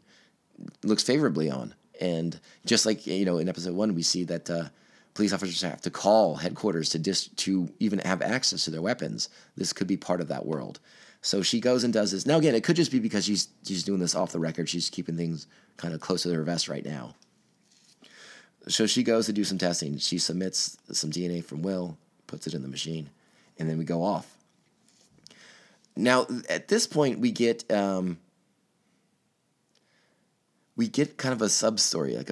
looks 0.84 1.04
favorably 1.04 1.50
on 1.50 1.74
and 2.00 2.40
just 2.66 2.86
like 2.86 3.06
you 3.08 3.26
know 3.26 3.38
in 3.38 3.50
episode 3.50 3.74
one 3.74 3.96
we 3.96 4.02
see 4.02 4.24
that 4.24 4.50
uh, 4.50 4.66
police 5.14 5.34
officers 5.34 5.62
have 5.62 5.82
to 5.82 5.90
call 5.90 6.36
headquarters 6.36 6.90
to 6.90 7.00
dis- 7.00 7.30
to 7.30 7.70
even 7.80 8.00
have 8.00 8.22
access 8.22 8.66
to 8.66 8.72
their 8.72 8.82
weapons. 8.82 9.30
This 9.56 9.74
could 9.74 9.88
be 9.88 9.98
part 9.98 10.22
of 10.22 10.28
that 10.28 10.46
world. 10.46 10.80
So 11.22 11.42
she 11.42 11.60
goes 11.60 11.84
and 11.84 11.92
does 11.92 12.12
this. 12.12 12.26
Now 12.28 12.38
again, 12.38 12.54
it 12.54 12.64
could 12.64 12.76
just 12.76 12.92
be 12.92 13.00
because 13.00 13.26
she's 13.26 13.48
she's 13.66 13.84
doing 13.84 14.00
this 14.00 14.14
off 14.14 14.32
the 14.32 14.40
record. 14.40 14.70
She's 14.70 14.90
keeping 14.90 15.18
things 15.18 15.48
kind 15.78 15.94
of 15.94 16.02
close 16.02 16.24
to 16.24 16.34
her 16.34 16.44
vest 16.44 16.68
right 16.68 16.86
now. 16.86 17.16
So 18.68 18.86
she 18.86 19.04
goes 19.04 19.26
to 19.28 19.34
do 19.34 19.44
some 19.44 19.58
testing. 19.58 19.98
She 19.98 20.18
submits 20.18 20.78
some 20.92 21.12
DNA 21.12 21.44
from 21.44 21.62
Will, 21.62 21.98
puts 22.28 22.48
it 22.48 22.54
in 22.54 22.62
the 22.62 22.68
machine, 22.68 23.10
and 23.58 23.70
then 23.70 23.78
we 23.78 23.86
go 23.86 24.04
off. 24.04 24.38
now 25.96 26.28
at 26.50 26.68
this 26.68 26.88
point 26.88 27.20
we 27.20 27.32
get 27.32 27.72
um, 27.72 28.18
we 30.78 30.88
get 30.88 31.18
kind 31.18 31.34
of 31.34 31.42
a 31.42 31.50
sub 31.50 31.80
story. 31.80 32.16
Like 32.16 32.30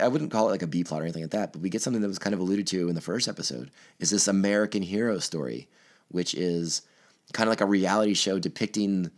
I 0.00 0.08
wouldn't 0.08 0.30
call 0.30 0.48
it 0.48 0.52
like 0.52 0.62
a 0.62 0.66
B 0.66 0.82
plot 0.82 1.00
or 1.00 1.04
anything 1.04 1.22
like 1.22 1.30
that, 1.30 1.52
but 1.52 1.62
we 1.62 1.70
get 1.70 1.82
something 1.82 2.02
that 2.02 2.08
was 2.08 2.18
kind 2.18 2.34
of 2.34 2.40
alluded 2.40 2.66
to 2.68 2.88
in 2.88 2.94
the 2.94 3.00
first 3.00 3.28
episode. 3.28 3.70
Is 3.98 4.10
this 4.10 4.28
American 4.28 4.82
hero 4.82 5.18
story, 5.18 5.68
which 6.08 6.34
is 6.34 6.82
kind 7.32 7.48
of 7.48 7.52
like 7.52 7.60
a 7.60 7.66
reality 7.66 8.14
show 8.14 8.38
depicting 8.38 9.10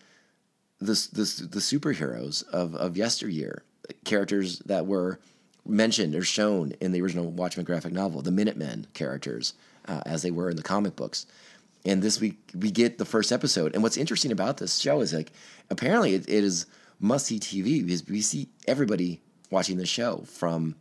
the 0.80 1.08
the, 1.12 1.48
the 1.50 1.60
superheroes 1.60 2.46
of 2.48 2.74
of 2.74 2.96
yesteryear, 2.96 3.62
characters 4.04 4.58
that 4.60 4.86
were 4.86 5.18
mentioned 5.64 6.14
or 6.14 6.22
shown 6.22 6.72
in 6.80 6.92
the 6.92 7.00
original 7.00 7.30
Watchmen 7.30 7.64
graphic 7.64 7.92
novel, 7.92 8.20
the 8.20 8.32
Minutemen 8.32 8.86
characters, 8.94 9.54
uh, 9.86 10.02
as 10.04 10.22
they 10.22 10.30
were 10.30 10.50
in 10.50 10.56
the 10.56 10.62
comic 10.62 10.96
books. 10.96 11.24
And 11.84 12.02
this 12.02 12.20
week 12.20 12.38
we 12.54 12.70
get 12.70 12.98
the 12.98 13.04
first 13.04 13.32
episode. 13.32 13.74
And 13.74 13.82
what's 13.82 13.96
interesting 13.96 14.32
about 14.32 14.58
this 14.58 14.78
show 14.78 15.00
is 15.00 15.12
like 15.12 15.32
apparently 15.70 16.14
it, 16.14 16.28
it 16.28 16.44
is 16.44 16.66
must 17.02 17.26
see 17.26 17.38
TV 17.38 17.84
because 17.84 18.06
we 18.06 18.22
see 18.22 18.48
everybody 18.66 19.20
watching 19.50 19.76
the 19.76 19.84
show 19.86 20.24
from 20.26 20.76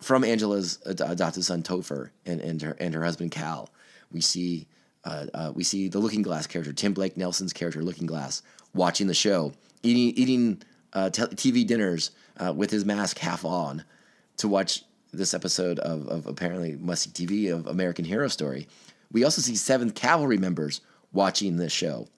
from 0.00 0.22
Angela's 0.22 0.78
adopted 0.84 1.42
son 1.42 1.62
Topher 1.62 2.10
and, 2.26 2.40
and 2.40 2.62
her 2.62 2.76
and 2.78 2.94
her 2.94 3.02
husband 3.02 3.32
Cal. 3.32 3.70
We 4.12 4.20
see 4.20 4.68
uh, 5.04 5.26
uh, 5.34 5.52
we 5.54 5.64
see 5.64 5.88
the 5.88 5.98
Looking 5.98 6.22
Glass 6.22 6.46
character 6.46 6.72
Tim 6.72 6.92
Blake 6.92 7.16
Nelson's 7.16 7.52
character 7.52 7.82
Looking 7.82 8.06
Glass 8.06 8.42
watching 8.74 9.06
the 9.06 9.14
show, 9.14 9.52
eating 9.82 10.14
eating 10.16 10.62
uh, 10.92 11.10
te- 11.10 11.22
TV 11.22 11.66
dinners 11.66 12.10
uh, 12.36 12.52
with 12.54 12.70
his 12.70 12.84
mask 12.84 13.18
half 13.18 13.44
on 13.44 13.84
to 14.36 14.48
watch 14.48 14.84
this 15.12 15.32
episode 15.32 15.78
of, 15.78 16.06
of 16.08 16.26
apparently 16.26 16.76
must 16.76 17.16
see 17.16 17.26
TV 17.26 17.52
of 17.52 17.66
American 17.66 18.04
Hero 18.04 18.28
Story. 18.28 18.68
We 19.10 19.24
also 19.24 19.40
see 19.40 19.56
Seventh 19.56 19.94
Cavalry 19.94 20.36
members 20.36 20.82
watching 21.12 21.56
this 21.56 21.72
show. 21.72 22.08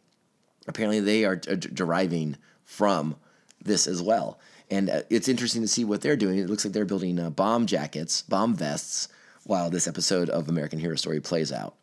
Apparently, 0.67 1.01
they 1.01 1.25
are 1.25 1.37
d- 1.37 1.57
deriving 1.73 2.37
from 2.69 3.17
this 3.65 3.87
as 3.87 4.03
well. 4.03 4.39
And 4.71 4.91
uh, 4.91 5.03
it's 5.09 5.27
interesting 5.27 5.63
to 5.63 5.69
see 5.69 5.85
what 5.85 6.03
they're 6.03 6.17
doing. 6.17 6.39
It 6.39 6.51
looks 6.51 6.65
like 6.65 6.75
they're 6.75 6.85
building 6.85 7.19
uh, 7.19 7.31
bomb 7.31 7.65
jackets, 7.65 8.21
bomb 8.21 8.55
vests, 8.55 9.09
while 9.45 9.71
this 9.71 9.89
episode 9.89 10.29
of 10.29 10.51
American 10.51 10.79
Hero 10.79 10.95
Story 10.95 11.19
plays 11.19 11.51
out. 11.51 11.75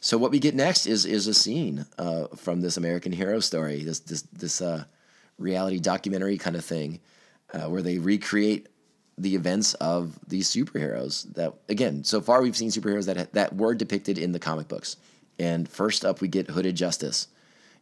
So 0.00 0.16
what 0.16 0.30
we 0.30 0.38
get 0.38 0.54
next 0.54 0.86
is 0.86 1.04
is 1.04 1.26
a 1.26 1.34
scene 1.34 1.84
uh, 1.98 2.28
from 2.28 2.62
this 2.62 2.78
American 2.78 3.12
Hero 3.12 3.38
Story, 3.40 3.84
this 3.84 4.00
this 4.00 4.22
this 4.22 4.62
uh, 4.62 4.84
reality 5.38 5.78
documentary 5.78 6.38
kind 6.38 6.56
of 6.56 6.64
thing, 6.64 7.00
uh, 7.52 7.68
where 7.68 7.82
they 7.82 7.98
recreate 7.98 8.68
the 9.18 9.34
events 9.34 9.74
of 9.74 10.18
these 10.26 10.48
superheroes. 10.48 11.30
That 11.34 11.52
again, 11.68 12.02
so 12.02 12.22
far 12.22 12.40
we've 12.40 12.56
seen 12.56 12.70
superheroes 12.70 13.06
that 13.06 13.34
that 13.34 13.56
were 13.56 13.74
depicted 13.74 14.16
in 14.16 14.32
the 14.32 14.38
comic 14.38 14.68
books. 14.68 14.96
And 15.38 15.68
first 15.68 16.04
up, 16.04 16.22
we 16.22 16.28
get 16.28 16.50
Hooded 16.50 16.76
Justice. 16.76 17.28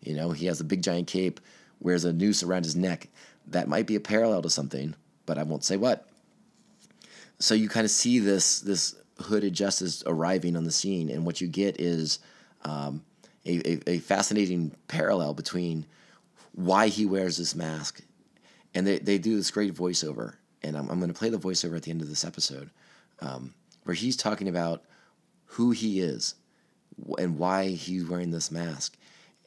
You 0.00 0.14
know, 0.14 0.32
he 0.32 0.46
has 0.46 0.60
a 0.60 0.64
big 0.64 0.82
giant 0.82 1.06
cape 1.06 1.40
wears 1.80 2.04
a 2.04 2.12
noose 2.12 2.42
around 2.42 2.64
his 2.64 2.76
neck. 2.76 3.08
That 3.48 3.68
might 3.68 3.86
be 3.86 3.96
a 3.96 4.00
parallel 4.00 4.42
to 4.42 4.50
something, 4.50 4.94
but 5.24 5.38
I 5.38 5.42
won't 5.42 5.64
say 5.64 5.76
what. 5.76 6.08
So 7.38 7.54
you 7.54 7.68
kind 7.68 7.84
of 7.84 7.90
see 7.90 8.18
this 8.18 8.60
this 8.60 8.96
hooded 9.18 9.54
justice 9.54 10.02
arriving 10.06 10.56
on 10.56 10.64
the 10.64 10.72
scene, 10.72 11.10
and 11.10 11.24
what 11.24 11.40
you 11.40 11.48
get 11.48 11.80
is 11.80 12.18
um, 12.64 13.02
a, 13.44 13.72
a, 13.72 13.90
a, 13.90 13.98
fascinating 13.98 14.72
parallel 14.88 15.32
between 15.34 15.86
why 16.52 16.88
he 16.88 17.06
wears 17.06 17.36
this 17.38 17.54
mask, 17.54 18.02
and 18.74 18.86
they, 18.86 18.98
they 18.98 19.18
do 19.18 19.36
this 19.36 19.50
great 19.50 19.74
voiceover, 19.74 20.34
and 20.62 20.76
I'm, 20.76 20.90
I'm 20.90 20.98
going 20.98 21.12
to 21.12 21.18
play 21.18 21.30
the 21.30 21.38
voiceover 21.38 21.76
at 21.76 21.84
the 21.84 21.90
end 21.90 22.02
of 22.02 22.08
this 22.08 22.24
episode, 22.24 22.70
um, 23.20 23.54
where 23.84 23.94
he's 23.94 24.16
talking 24.16 24.48
about 24.48 24.82
who 25.44 25.70
he 25.70 26.00
is 26.00 26.34
and 27.18 27.38
why 27.38 27.68
he's 27.68 28.04
wearing 28.04 28.30
this 28.30 28.50
mask 28.50 28.96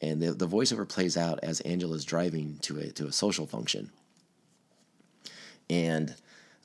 and 0.02 0.20
the, 0.20 0.32
the 0.32 0.48
voiceover 0.48 0.88
plays 0.88 1.16
out 1.16 1.40
as 1.42 1.60
Angela's 1.60 2.04
driving 2.04 2.58
to 2.62 2.78
a 2.78 2.86
to 2.92 3.06
a 3.06 3.12
social 3.12 3.46
function. 3.46 3.90
And 5.68 6.14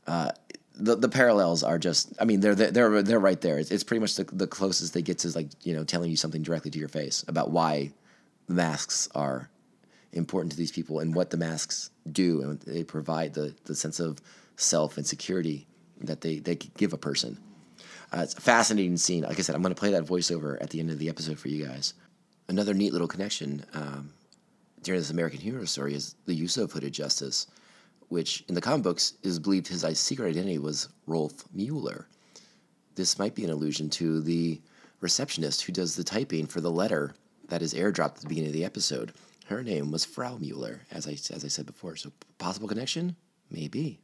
uh, 0.07 0.31
the 0.73 0.95
the 0.95 1.09
parallels 1.09 1.63
are 1.63 1.77
just 1.77 2.13
I 2.19 2.25
mean 2.25 2.39
they're 2.39 2.55
they're 2.55 3.01
they're 3.01 3.19
right 3.19 3.39
there. 3.39 3.59
It's, 3.59 3.71
it's 3.71 3.83
pretty 3.83 3.99
much 3.99 4.15
the, 4.15 4.23
the 4.23 4.47
closest 4.47 4.93
they 4.93 5.01
get 5.01 5.19
to 5.19 5.29
like 5.29 5.49
you 5.63 5.73
know 5.73 5.83
telling 5.83 6.09
you 6.09 6.17
something 6.17 6.43
directly 6.43 6.71
to 6.71 6.79
your 6.79 6.87
face 6.87 7.25
about 7.27 7.51
why 7.51 7.91
masks 8.47 9.09
are 9.15 9.49
important 10.13 10.51
to 10.51 10.57
these 10.57 10.71
people 10.71 10.99
and 10.99 11.13
what 11.13 11.29
the 11.29 11.37
masks 11.37 11.89
do 12.09 12.41
and 12.41 12.61
they 12.61 12.83
provide 12.83 13.33
the 13.33 13.53
the 13.65 13.75
sense 13.75 13.99
of 13.99 14.21
self 14.55 14.97
and 14.97 15.05
security 15.05 15.67
that 16.01 16.21
they 16.21 16.39
they 16.39 16.55
give 16.55 16.93
a 16.93 16.97
person. 16.97 17.37
Uh, 18.13 18.21
it's 18.21 18.35
a 18.35 18.41
fascinating 18.41 18.95
scene. 18.95 19.23
Like 19.23 19.39
I 19.39 19.41
said, 19.41 19.55
I'm 19.55 19.61
going 19.61 19.73
to 19.73 19.79
play 19.79 19.91
that 19.91 20.05
voiceover 20.05 20.61
at 20.61 20.69
the 20.69 20.79
end 20.79 20.89
of 20.91 20.99
the 20.99 21.09
episode 21.09 21.39
for 21.39 21.49
you 21.49 21.65
guys 21.65 21.95
another 22.47 22.73
neat 22.73 22.91
little 22.91 23.07
connection 23.07 23.65
um, 23.73 24.13
during 24.83 24.99
this 24.99 25.09
American 25.09 25.39
Hero 25.39 25.65
story 25.65 25.93
is 25.93 26.15
the 26.25 26.33
use 26.33 26.57
of 26.57 26.71
Hooded 26.71 26.93
Justice, 26.93 27.47
which 28.09 28.43
in 28.47 28.55
the 28.55 28.61
comic 28.61 28.83
books 28.83 29.13
is 29.23 29.39
believed 29.39 29.67
his 29.67 29.83
secret 29.99 30.29
identity 30.29 30.59
was 30.59 30.89
Rolf 31.07 31.43
Mueller. 31.53 32.07
This 32.95 33.19
might 33.19 33.35
be 33.35 33.43
an 33.43 33.51
allusion 33.51 33.89
to 33.91 34.21
the 34.21 34.61
receptionist 35.01 35.63
who 35.63 35.73
does 35.73 35.95
the 35.95 36.03
typing 36.03 36.45
for 36.45 36.61
the 36.61 36.71
letter 36.71 37.13
that 37.49 37.61
is 37.61 37.73
airdropped 37.73 38.15
at 38.15 38.21
the 38.21 38.27
beginning 38.27 38.49
of 38.49 38.53
the 38.53 38.65
episode. 38.65 39.11
Her 39.47 39.63
name 39.63 39.91
was 39.91 40.05
Frau 40.05 40.37
Mueller, 40.37 40.81
as 40.91 41.07
I, 41.07 41.11
as 41.11 41.43
I 41.45 41.47
said 41.47 41.65
before. 41.65 41.95
So, 41.95 42.11
possible 42.37 42.67
connection? 42.67 43.15
Maybe. 43.51 43.99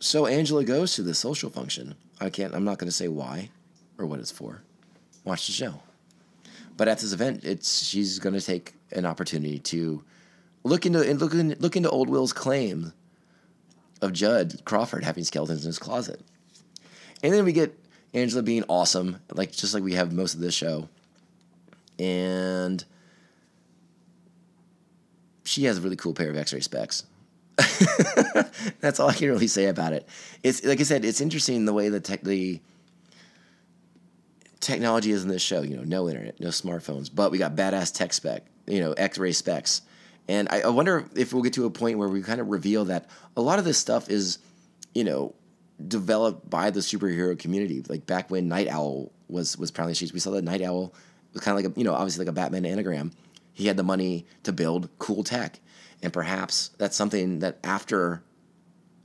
So, 0.00 0.26
Angela 0.26 0.64
goes 0.64 0.94
to 0.94 1.02
the 1.02 1.14
social 1.14 1.50
function. 1.50 1.94
I 2.20 2.30
can't, 2.30 2.54
I'm 2.54 2.64
not 2.64 2.78
going 2.78 2.88
to 2.88 2.96
say 2.96 3.08
why 3.08 3.50
or 3.98 4.06
what 4.06 4.20
it's 4.20 4.30
for. 4.30 4.62
Watch 5.24 5.46
the 5.46 5.52
show. 5.52 5.82
But 6.76 6.88
at 6.88 6.98
this 6.98 7.12
event, 7.12 7.44
it's 7.44 7.84
she's 7.84 8.18
going 8.18 8.34
to 8.34 8.40
take 8.40 8.74
an 8.92 9.06
opportunity 9.06 9.58
to 9.60 10.02
look 10.64 10.86
into 10.86 11.00
look, 11.14 11.34
in, 11.34 11.56
look 11.60 11.76
into 11.76 11.90
Old 11.90 12.08
Will's 12.08 12.32
claim 12.32 12.92
of 14.02 14.12
Judd 14.12 14.62
Crawford 14.64 15.04
having 15.04 15.24
skeletons 15.24 15.64
in 15.64 15.68
his 15.68 15.78
closet. 15.78 16.20
And 17.22 17.32
then 17.32 17.44
we 17.44 17.52
get 17.52 17.78
Angela 18.12 18.42
being 18.42 18.64
awesome, 18.68 19.20
like 19.32 19.52
just 19.52 19.74
like 19.74 19.82
we 19.82 19.94
have 19.94 20.12
most 20.12 20.34
of 20.34 20.40
this 20.40 20.54
show. 20.54 20.88
And 21.98 22.84
she 25.44 25.64
has 25.64 25.78
a 25.78 25.80
really 25.80 25.96
cool 25.96 26.14
pair 26.14 26.30
of 26.30 26.36
X-ray 26.36 26.60
specs. 26.60 27.04
That's 28.80 28.98
all 28.98 29.08
I 29.08 29.14
can 29.14 29.28
really 29.28 29.46
say 29.46 29.66
about 29.66 29.92
it. 29.92 30.08
It's 30.42 30.64
like 30.64 30.80
I 30.80 30.82
said, 30.82 31.04
it's 31.04 31.20
interesting 31.20 31.64
the 31.64 31.72
way 31.72 31.88
the 31.88 32.00
tech, 32.00 32.22
the 32.22 32.60
technology 34.64 35.10
is 35.10 35.22
in 35.22 35.28
this 35.28 35.42
show. 35.42 35.62
You 35.62 35.76
know, 35.76 35.84
no 35.84 36.08
internet, 36.08 36.40
no 36.40 36.48
smartphones, 36.48 37.10
but 37.12 37.30
we 37.30 37.38
got 37.38 37.54
badass 37.54 37.94
tech 37.94 38.12
spec. 38.12 38.44
You 38.66 38.80
know, 38.80 38.92
X-ray 38.92 39.32
specs. 39.32 39.82
And 40.26 40.48
I, 40.50 40.62
I 40.62 40.68
wonder 40.68 41.04
if 41.14 41.32
we'll 41.32 41.42
get 41.42 41.52
to 41.54 41.66
a 41.66 41.70
point 41.70 41.98
where 41.98 42.08
we 42.08 42.22
kind 42.22 42.40
of 42.40 42.48
reveal 42.48 42.86
that 42.86 43.10
a 43.36 43.42
lot 43.42 43.58
of 43.58 43.66
this 43.66 43.76
stuff 43.76 44.08
is, 44.08 44.38
you 44.94 45.04
know, 45.04 45.34
developed 45.86 46.48
by 46.48 46.70
the 46.70 46.80
superhero 46.80 47.38
community. 47.38 47.84
Like 47.86 48.06
back 48.06 48.30
when 48.30 48.48
Nite 48.48 48.68
Owl 48.68 49.12
was 49.28 49.58
was 49.58 49.70
proudly 49.70 49.94
sheets, 49.94 50.12
we 50.12 50.20
saw 50.20 50.30
that 50.32 50.44
Nite 50.44 50.62
Owl 50.62 50.94
was 51.32 51.42
kind 51.42 51.58
of 51.58 51.64
like 51.64 51.76
a 51.76 51.78
you 51.78 51.84
know 51.84 51.94
obviously 51.94 52.24
like 52.24 52.30
a 52.30 52.34
Batman 52.34 52.64
anagram. 52.64 53.12
He 53.52 53.66
had 53.66 53.76
the 53.76 53.84
money 53.84 54.26
to 54.44 54.52
build 54.52 54.88
cool 54.98 55.24
tech, 55.24 55.60
and 56.02 56.12
perhaps 56.12 56.70
that's 56.78 56.96
something 56.96 57.40
that 57.40 57.58
after 57.62 58.22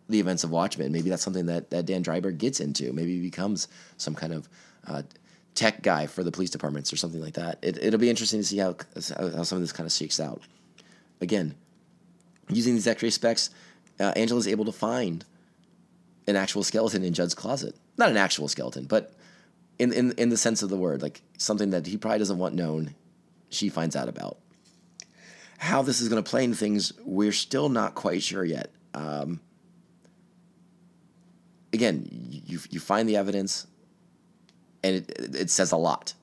the 0.08 0.20
events 0.20 0.44
of 0.44 0.50
Watchmen, 0.50 0.92
maybe 0.92 1.10
that's 1.10 1.24
something 1.24 1.48
that 1.48 1.70
that 1.72 1.86
Dan 1.86 2.04
Dreiberg 2.04 2.38
gets 2.38 2.60
into. 2.60 2.94
Maybe 2.94 3.16
he 3.16 3.22
becomes 3.22 3.68
some 3.98 4.16
kind 4.16 4.34
of 4.34 4.50
uh, 4.88 5.04
tech 5.56 5.82
guy 5.82 6.08
for 6.08 6.24
the 6.24 6.32
police 6.32 6.50
departments 6.50 6.94
or 6.94 6.98
something 6.98 7.22
like 7.22 7.34
that. 7.34 7.60
It, 7.62 7.78
it'll 7.82 8.00
be 8.00 8.10
interesting 8.10 8.40
to 8.40 8.46
see 8.46 8.58
how, 8.58 8.76
how 8.96 9.44
some 9.44 9.58
of 9.58 9.62
this 9.62 9.72
kind 9.72 9.86
of 9.86 9.92
shakes 9.92 10.20
out. 10.20 10.42
Again, 11.22 11.56
using 12.50 12.76
these 12.76 12.88
X-ray 12.88 13.10
specs, 13.10 13.50
uh, 14.00 14.14
Angela 14.16 14.40
is 14.40 14.48
able 14.48 14.66
to 14.66 14.72
find 14.72 15.26
an 16.28 16.36
actual 16.36 16.64
skeleton 16.64 17.04
in 17.04 17.14
Judd's 17.14 17.36
closet. 17.36 17.76
Not 17.98 18.10
an 18.10 18.18
actual 18.18 18.48
skeleton, 18.48 18.86
but 18.86 19.14
in, 19.78 19.92
in, 19.92 20.14
in 20.14 20.30
the 20.30 20.38
sense 20.38 20.62
of 20.62 20.70
the 20.70 20.78
word, 20.78 21.02
like 21.02 21.22
something 21.38 21.72
that 21.72 21.88
he 21.88 21.98
probably 21.98 22.20
doesn't 22.20 22.38
want 22.38 22.56
known, 22.56 22.96
she 23.50 23.70
finds 23.70 23.96
out 23.96 24.08
about. 24.08 24.38
How 25.58 25.82
this 25.82 26.00
is 26.00 26.08
going 26.08 26.24
to 26.24 26.30
play 26.30 26.44
in 26.44 26.54
things, 26.54 26.94
we're 27.04 27.34
still 27.34 27.68
not 27.68 27.96
quite 27.96 28.24
sure 28.24 28.46
yet. 28.46 28.72
Um, 28.94 29.42
again, 31.74 32.08
you, 32.10 32.60
you 32.70 32.80
find 32.80 33.10
the 33.10 33.18
evidence, 33.18 33.68
and 34.84 34.96
it, 34.96 35.36
it 35.36 35.50
says 35.50 35.72
a 35.72 35.78
lot. 35.78 36.14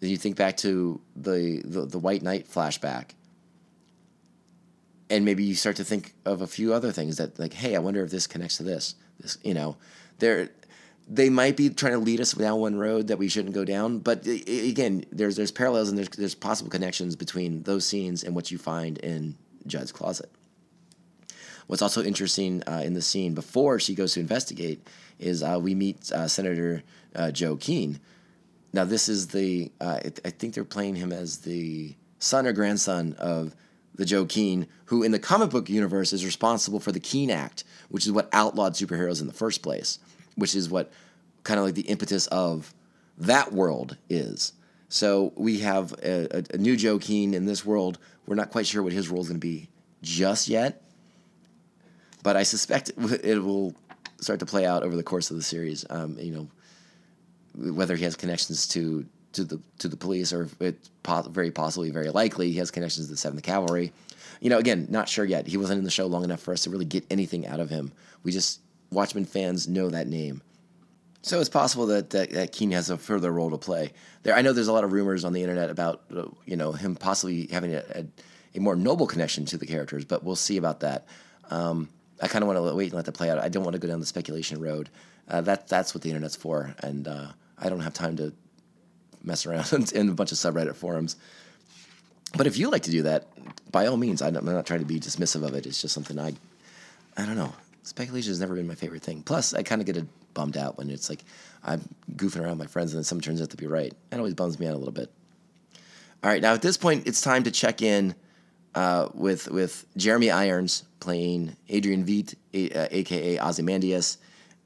Then 0.00 0.10
you 0.10 0.16
think 0.16 0.36
back 0.36 0.56
to 0.58 1.00
the, 1.14 1.62
the, 1.64 1.84
the 1.84 1.98
White 1.98 2.22
Night 2.22 2.48
flashback, 2.48 3.10
and 5.10 5.24
maybe 5.24 5.44
you 5.44 5.54
start 5.54 5.76
to 5.76 5.84
think 5.84 6.14
of 6.24 6.40
a 6.40 6.46
few 6.46 6.72
other 6.72 6.92
things 6.92 7.18
that 7.18 7.38
like, 7.38 7.52
hey, 7.52 7.76
I 7.76 7.80
wonder 7.80 8.02
if 8.02 8.10
this 8.10 8.26
connects 8.26 8.56
to 8.58 8.62
this. 8.62 8.94
This, 9.18 9.36
you 9.42 9.54
know, 9.54 9.76
they're 10.18 10.50
they 11.12 11.28
might 11.28 11.56
be 11.56 11.68
trying 11.68 11.92
to 11.92 11.98
lead 11.98 12.20
us 12.20 12.32
down 12.32 12.60
one 12.60 12.76
road 12.76 13.08
that 13.08 13.18
we 13.18 13.28
shouldn't 13.28 13.54
go 13.54 13.64
down. 13.64 13.98
But 13.98 14.26
again, 14.26 15.04
there's 15.10 15.36
there's 15.36 15.50
parallels 15.50 15.88
and 15.88 15.98
there's 15.98 16.08
there's 16.10 16.36
possible 16.36 16.70
connections 16.70 17.16
between 17.16 17.64
those 17.64 17.84
scenes 17.84 18.22
and 18.22 18.34
what 18.34 18.50
you 18.50 18.58
find 18.58 18.98
in 18.98 19.36
Judd's 19.66 19.92
closet. 19.92 20.30
What's 21.66 21.82
also 21.82 22.02
interesting 22.02 22.62
uh, 22.66 22.82
in 22.84 22.94
the 22.94 23.02
scene 23.02 23.34
before 23.34 23.78
she 23.80 23.94
goes 23.94 24.14
to 24.14 24.20
investigate 24.20 24.86
is 25.20 25.42
uh, 25.42 25.58
we 25.60 25.74
meet 25.74 26.10
uh, 26.12 26.26
Senator 26.26 26.82
uh, 27.14 27.30
Joe 27.30 27.56
Keene, 27.56 28.00
now 28.72 28.84
this 28.84 29.08
is 29.08 29.28
the 29.28 29.70
uh, 29.80 30.00
I, 30.04 30.12
I 30.24 30.30
think 30.30 30.54
they're 30.54 30.64
playing 30.64 30.96
him 30.96 31.12
as 31.12 31.38
the 31.38 31.94
son 32.18 32.46
or 32.46 32.52
grandson 32.52 33.14
of 33.18 33.54
the 33.94 34.04
Joe 34.04 34.24
Keene, 34.24 34.66
who 34.86 35.02
in 35.02 35.12
the 35.12 35.18
comic 35.18 35.50
book 35.50 35.68
universe 35.68 36.12
is 36.12 36.24
responsible 36.24 36.80
for 36.80 36.92
the 36.92 37.00
Keene 37.00 37.30
Act, 37.30 37.64
which 37.88 38.06
is 38.06 38.12
what 38.12 38.28
outlawed 38.32 38.74
superheroes 38.74 39.20
in 39.20 39.26
the 39.26 39.32
first 39.32 39.62
place, 39.62 39.98
which 40.36 40.54
is 40.54 40.70
what 40.70 40.92
kind 41.42 41.58
of 41.58 41.66
like 41.66 41.74
the 41.74 41.82
impetus 41.82 42.26
of 42.28 42.72
that 43.18 43.52
world 43.52 43.96
is. 44.08 44.52
So 44.88 45.32
we 45.36 45.60
have 45.60 45.92
a, 46.02 46.38
a, 46.38 46.44
a 46.54 46.58
new 46.58 46.76
Joe 46.76 46.98
Keene 46.98 47.34
in 47.34 47.46
this 47.46 47.64
world. 47.64 47.98
We're 48.26 48.36
not 48.36 48.50
quite 48.50 48.66
sure 48.66 48.82
what 48.82 48.92
his 48.92 49.08
role 49.08 49.20
is 49.20 49.28
going 49.28 49.40
to 49.40 49.46
be 49.46 49.68
just 50.02 50.48
yet, 50.48 50.82
but 52.22 52.36
I 52.36 52.44
suspect 52.44 52.92
it 52.98 53.42
will 53.42 53.74
start 54.20 54.40
to 54.40 54.46
play 54.46 54.66
out 54.66 54.82
over 54.82 54.96
the 54.96 55.02
course 55.02 55.30
of 55.30 55.36
the 55.36 55.42
series. 55.42 55.84
Um, 55.90 56.18
you 56.18 56.32
know, 56.32 57.72
whether 57.72 57.96
he 57.96 58.04
has 58.04 58.16
connections 58.16 58.68
to 58.68 59.06
to 59.32 59.44
the 59.44 59.60
to 59.78 59.88
the 59.88 59.96
police, 59.96 60.32
or 60.32 60.48
it's 60.60 60.90
po- 61.02 61.22
very 61.22 61.50
possibly, 61.50 61.90
very 61.90 62.10
likely, 62.10 62.50
he 62.50 62.58
has 62.58 62.70
connections 62.70 63.06
to 63.06 63.12
the 63.12 63.16
Seventh 63.16 63.42
Cavalry. 63.42 63.92
You 64.40 64.50
know, 64.50 64.58
again, 64.58 64.86
not 64.88 65.08
sure 65.08 65.24
yet. 65.24 65.46
He 65.46 65.56
wasn't 65.56 65.78
in 65.78 65.84
the 65.84 65.90
show 65.90 66.06
long 66.06 66.24
enough 66.24 66.40
for 66.40 66.52
us 66.52 66.62
to 66.64 66.70
really 66.70 66.84
get 66.84 67.04
anything 67.10 67.46
out 67.46 67.60
of 67.60 67.68
him. 67.68 67.92
We 68.22 68.32
just 68.32 68.60
Watchmen 68.90 69.24
fans 69.24 69.68
know 69.68 69.90
that 69.90 70.08
name. 70.08 70.42
So 71.22 71.38
it's 71.38 71.50
possible 71.50 71.86
that, 71.86 72.10
that, 72.10 72.30
that 72.30 72.52
Keene 72.52 72.70
has 72.70 72.88
a 72.88 72.96
further 72.96 73.30
role 73.30 73.50
to 73.50 73.58
play. 73.58 73.92
There, 74.22 74.34
I 74.34 74.40
know 74.40 74.54
there's 74.54 74.68
a 74.68 74.72
lot 74.72 74.84
of 74.84 74.92
rumors 74.92 75.24
on 75.24 75.34
the 75.34 75.42
internet 75.42 75.68
about 75.68 76.02
uh, 76.14 76.24
you 76.46 76.56
know 76.56 76.72
him 76.72 76.96
possibly 76.96 77.46
having 77.48 77.74
a, 77.74 77.84
a, 77.94 78.04
a, 78.54 78.60
more 78.60 78.74
noble 78.74 79.06
connection 79.06 79.44
to 79.46 79.58
the 79.58 79.66
characters, 79.66 80.04
but 80.04 80.24
we'll 80.24 80.36
see 80.36 80.56
about 80.56 80.80
that. 80.80 81.06
Um, 81.50 81.88
I 82.20 82.28
kind 82.28 82.42
of 82.42 82.48
want 82.48 82.58
to 82.58 82.74
wait 82.74 82.86
and 82.86 82.94
let 82.94 83.06
that 83.06 83.12
play 83.12 83.30
out. 83.30 83.38
I 83.38 83.48
don't 83.48 83.64
want 83.64 83.74
to 83.74 83.80
go 83.80 83.88
down 83.88 84.00
the 84.00 84.06
speculation 84.06 84.60
road. 84.60 84.88
Uh, 85.28 85.40
that 85.42 85.68
that's 85.68 85.94
what 85.94 86.02
the 86.02 86.10
internet's 86.10 86.36
for, 86.36 86.74
and 86.80 87.06
uh, 87.08 87.28
I 87.58 87.68
don't 87.68 87.80
have 87.80 87.94
time 87.94 88.16
to 88.16 88.32
mess 89.22 89.46
around 89.46 89.92
in 89.94 90.08
a 90.08 90.12
bunch 90.12 90.32
of 90.32 90.38
subreddit 90.38 90.74
forums. 90.74 91.16
But 92.36 92.46
if 92.46 92.56
you 92.56 92.70
like 92.70 92.82
to 92.84 92.90
do 92.90 93.02
that, 93.02 93.26
by 93.70 93.86
all 93.86 93.96
means, 93.96 94.22
I'm 94.22 94.34
not 94.34 94.66
trying 94.66 94.80
to 94.80 94.86
be 94.86 95.00
dismissive 95.00 95.46
of 95.46 95.54
it. 95.54 95.66
It's 95.66 95.80
just 95.80 95.94
something 95.94 96.18
I, 96.18 96.34
I 97.16 97.26
don't 97.26 97.36
know. 97.36 97.52
Speculation 97.82 98.30
has 98.30 98.40
never 98.40 98.54
been 98.54 98.66
my 98.66 98.74
favorite 98.74 99.02
thing. 99.02 99.22
Plus, 99.22 99.52
I 99.52 99.62
kind 99.62 99.80
of 99.80 99.86
get 99.86 99.96
a 99.96 100.06
bummed 100.34 100.56
out 100.56 100.78
when 100.78 100.90
it's 100.90 101.08
like 101.08 101.24
I'm 101.64 101.82
goofing 102.14 102.40
around 102.40 102.50
with 102.50 102.58
my 102.58 102.66
friends 102.66 102.92
and 102.92 102.98
then 102.98 103.04
someone 103.04 103.22
turns 103.22 103.42
out 103.42 103.50
to 103.50 103.56
be 103.56 103.66
right. 103.66 103.92
That 104.10 104.18
always 104.18 104.34
bums 104.34 104.60
me 104.60 104.66
out 104.66 104.74
a 104.74 104.78
little 104.78 104.92
bit. 104.92 105.10
All 106.22 106.30
right, 106.30 106.42
now 106.42 106.52
at 106.52 106.62
this 106.62 106.76
point, 106.76 107.06
it's 107.06 107.20
time 107.20 107.44
to 107.44 107.50
check 107.50 107.82
in 107.82 108.14
uh, 108.74 109.08
with 109.14 109.50
with 109.50 109.86
Jeremy 109.96 110.30
Irons 110.30 110.84
playing 111.00 111.56
Adrian 111.68 112.04
Veidt, 112.04 112.34
a, 112.54 112.70
uh, 112.70 112.88
aka 112.90 113.38
Ozymandias, 113.38 114.18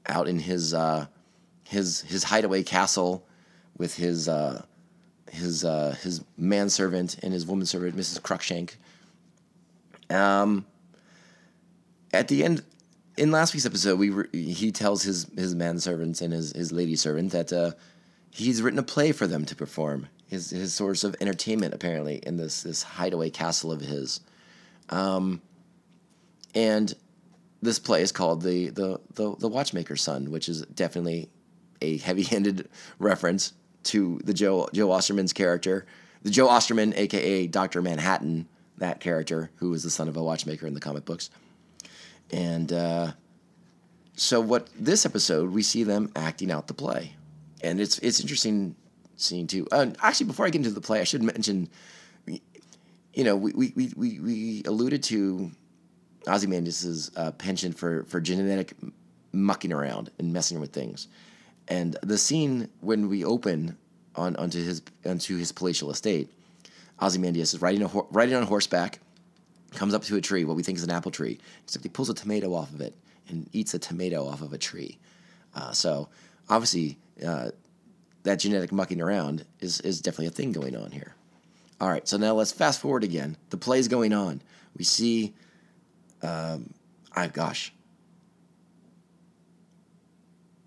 out 0.07 0.27
in 0.27 0.39
his 0.39 0.73
uh, 0.73 1.07
his 1.63 2.01
his 2.01 2.23
hideaway 2.23 2.63
castle 2.63 3.25
with 3.77 3.95
his 3.95 4.29
uh, 4.29 4.63
his 5.31 5.65
uh, 5.65 5.95
his 6.01 6.23
manservant 6.37 7.17
and 7.23 7.33
his 7.33 7.45
woman 7.45 7.65
servant, 7.65 7.95
Mrs. 7.95 8.21
Cruikshank. 8.21 8.75
Um, 10.15 10.65
at 12.13 12.27
the 12.27 12.43
end, 12.43 12.63
in 13.17 13.31
last 13.31 13.53
week's 13.53 13.65
episode, 13.65 13.99
we 13.99 14.09
re- 14.11 14.27
he 14.31 14.71
tells 14.71 15.03
his 15.03 15.27
his 15.35 15.55
manservants 15.55 16.21
and 16.21 16.33
his 16.33 16.51
his 16.53 16.71
lady 16.71 16.95
servant 16.95 17.31
that 17.31 17.51
uh, 17.51 17.71
he's 18.29 18.61
written 18.61 18.79
a 18.79 18.83
play 18.83 19.11
for 19.11 19.27
them 19.27 19.45
to 19.45 19.55
perform. 19.55 20.07
His 20.27 20.49
his 20.49 20.73
source 20.73 21.03
of 21.03 21.15
entertainment 21.21 21.73
apparently 21.73 22.17
in 22.17 22.37
this 22.37 22.63
this 22.63 22.83
hideaway 22.83 23.29
castle 23.29 23.71
of 23.71 23.81
his, 23.81 24.21
um, 24.89 25.41
and 26.53 26.93
this 27.61 27.79
play 27.79 28.01
is 28.01 28.11
called 28.11 28.41
the 28.41 28.69
the 28.69 28.99
the, 29.13 29.35
the 29.37 29.47
Watchmaker's 29.47 30.01
Son, 30.01 30.31
which 30.31 30.49
is 30.49 30.61
definitely 30.65 31.29
a 31.81 31.97
heavy-handed 31.97 32.69
reference 32.99 33.53
to 33.83 34.19
the 34.23 34.33
Joe 34.33 34.67
Joe 34.73 34.87
Osterman's 34.89 35.33
character, 35.33 35.85
the 36.23 36.31
Joe 36.31 36.47
Osterman, 36.47 36.93
aka 36.95 37.47
Doctor 37.47 37.81
Manhattan, 37.81 38.47
that 38.77 38.99
character 38.99 39.51
who 39.57 39.69
was 39.69 39.83
the 39.83 39.89
son 39.89 40.07
of 40.07 40.17
a 40.17 40.23
watchmaker 40.23 40.67
in 40.67 40.73
the 40.73 40.79
comic 40.79 41.05
books. 41.05 41.29
And 42.31 42.71
uh, 42.73 43.11
so, 44.15 44.41
what 44.41 44.69
this 44.79 45.05
episode, 45.05 45.51
we 45.51 45.61
see 45.61 45.83
them 45.83 46.11
acting 46.15 46.51
out 46.51 46.67
the 46.67 46.73
play, 46.73 47.13
and 47.61 47.79
it's 47.79 47.99
it's 47.99 48.19
interesting 48.19 48.75
seeing 49.17 49.47
too. 49.47 49.67
Uh, 49.71 49.87
actually, 50.01 50.27
before 50.27 50.45
I 50.45 50.49
get 50.49 50.59
into 50.59 50.71
the 50.71 50.81
play, 50.81 51.01
I 51.01 51.03
should 51.03 51.23
mention, 51.23 51.69
you 52.25 53.23
know, 53.23 53.35
we 53.35 53.53
we 53.53 53.93
we, 53.95 54.19
we 54.19 54.63
alluded 54.65 55.03
to 55.03 55.51
Ozymandias's 56.27 57.11
uh, 57.15 57.31
penchant 57.31 57.77
for 57.77 58.03
for 58.05 58.19
genetic 58.19 58.73
mucking 59.31 59.73
around 59.73 60.11
and 60.19 60.31
messing 60.33 60.59
with 60.59 60.71
things, 60.71 61.07
and 61.67 61.97
the 62.01 62.17
scene 62.17 62.69
when 62.81 63.09
we 63.09 63.23
open 63.23 63.77
on 64.15 64.35
onto 64.35 64.63
his 64.63 64.81
onto 65.05 65.37
his 65.37 65.51
palatial 65.51 65.91
estate, 65.91 66.31
Ozymandias 67.01 67.53
is 67.53 67.61
riding 67.61 67.83
a 67.83 67.87
riding 68.11 68.35
on 68.35 68.43
horseback 68.43 68.99
comes 69.75 69.93
up 69.93 70.03
to 70.03 70.15
a 70.15 70.21
tree, 70.21 70.45
what 70.45 70.55
we 70.55 70.63
think 70.63 70.77
is 70.77 70.83
an 70.83 70.89
apple 70.89 71.11
tree, 71.11 71.37
except 71.63 71.83
he 71.83 71.89
pulls 71.89 72.09
a 72.09 72.13
tomato 72.13 72.53
off 72.53 72.73
of 72.73 72.81
it 72.81 72.95
and 73.27 73.49
eats 73.53 73.73
a 73.73 73.79
tomato 73.79 74.25
off 74.27 74.41
of 74.41 74.53
a 74.53 74.57
tree. 74.57 74.97
Uh, 75.53 75.71
so 75.71 76.07
obviously, 76.49 76.97
uh, 77.25 77.49
that 78.25 78.39
genetic 78.39 78.71
mucking 78.71 79.01
around 79.01 79.45
is, 79.59 79.79
is 79.81 80.01
definitely 80.01 80.27
a 80.27 80.31
thing 80.31 80.51
going 80.51 80.75
on 80.75 80.91
here. 80.91 81.15
All 81.79 81.89
right, 81.89 82.07
so 82.07 82.17
now 82.17 82.33
let's 82.33 82.51
fast 82.51 82.81
forward 82.81 83.03
again. 83.03 83.37
The 83.49 83.57
play's 83.57 83.87
going 83.87 84.13
on. 84.13 84.41
We 84.75 84.83
see, 84.83 85.33
um, 86.21 86.73
I 87.15 87.27
gosh, 87.27 87.71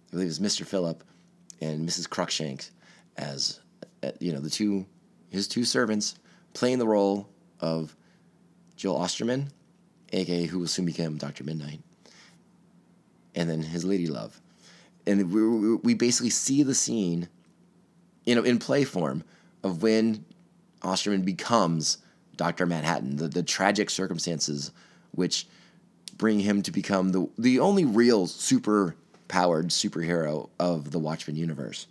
I 0.09 0.11
believe 0.13 0.29
it's 0.29 0.39
Mr. 0.39 0.65
Phillip 0.65 1.03
and 1.61 1.87
Mrs. 1.87 2.09
Cruikshank 2.09 2.71
as 3.17 3.61
uh, 4.03 4.13
you 4.21 4.33
know 4.33 4.41
the 4.41 4.51
two 4.51 4.87
his 5.29 5.49
two 5.49 5.65
servants 5.65 6.15
playing 6.55 6.79
the 6.79 6.87
role 6.87 7.29
of 7.61 7.97
Jill 8.77 8.97
Osterman, 8.97 9.51
aka 10.13 10.47
who 10.47 10.61
will 10.61 10.69
soon 10.69 10.87
become 10.87 11.17
Doctor 11.17 11.43
Midnight, 11.43 11.81
and 13.35 13.51
then 13.51 13.63
his 13.63 13.85
lady 13.85 14.07
love, 14.07 14.41
and 15.07 15.33
we, 15.33 15.77
we 15.77 15.95
basically 15.95 16.31
see 16.31 16.63
the 16.63 16.75
scene, 16.75 17.29
you 18.29 18.35
know, 18.35 18.43
in 18.43 18.59
play 18.59 18.85
form 18.85 19.25
of 19.63 19.83
when 19.83 20.23
Osterman 20.83 21.23
becomes 21.23 21.97
Doctor 22.37 22.67
Manhattan, 22.67 23.17
the, 23.17 23.27
the 23.27 23.43
tragic 23.43 23.89
circumstances 23.89 24.71
which 25.13 25.47
bring 26.19 26.41
him 26.41 26.61
to 26.63 26.71
become 26.71 27.13
the 27.13 27.27
the 27.39 27.59
only 27.59 27.87
real 27.87 28.27
super 28.27 28.95
powered 29.29 29.69
superhero 29.69 30.51
of 30.59 30.91
the 30.91 30.99
Watchmen 30.99 31.37
universe. 31.37 31.87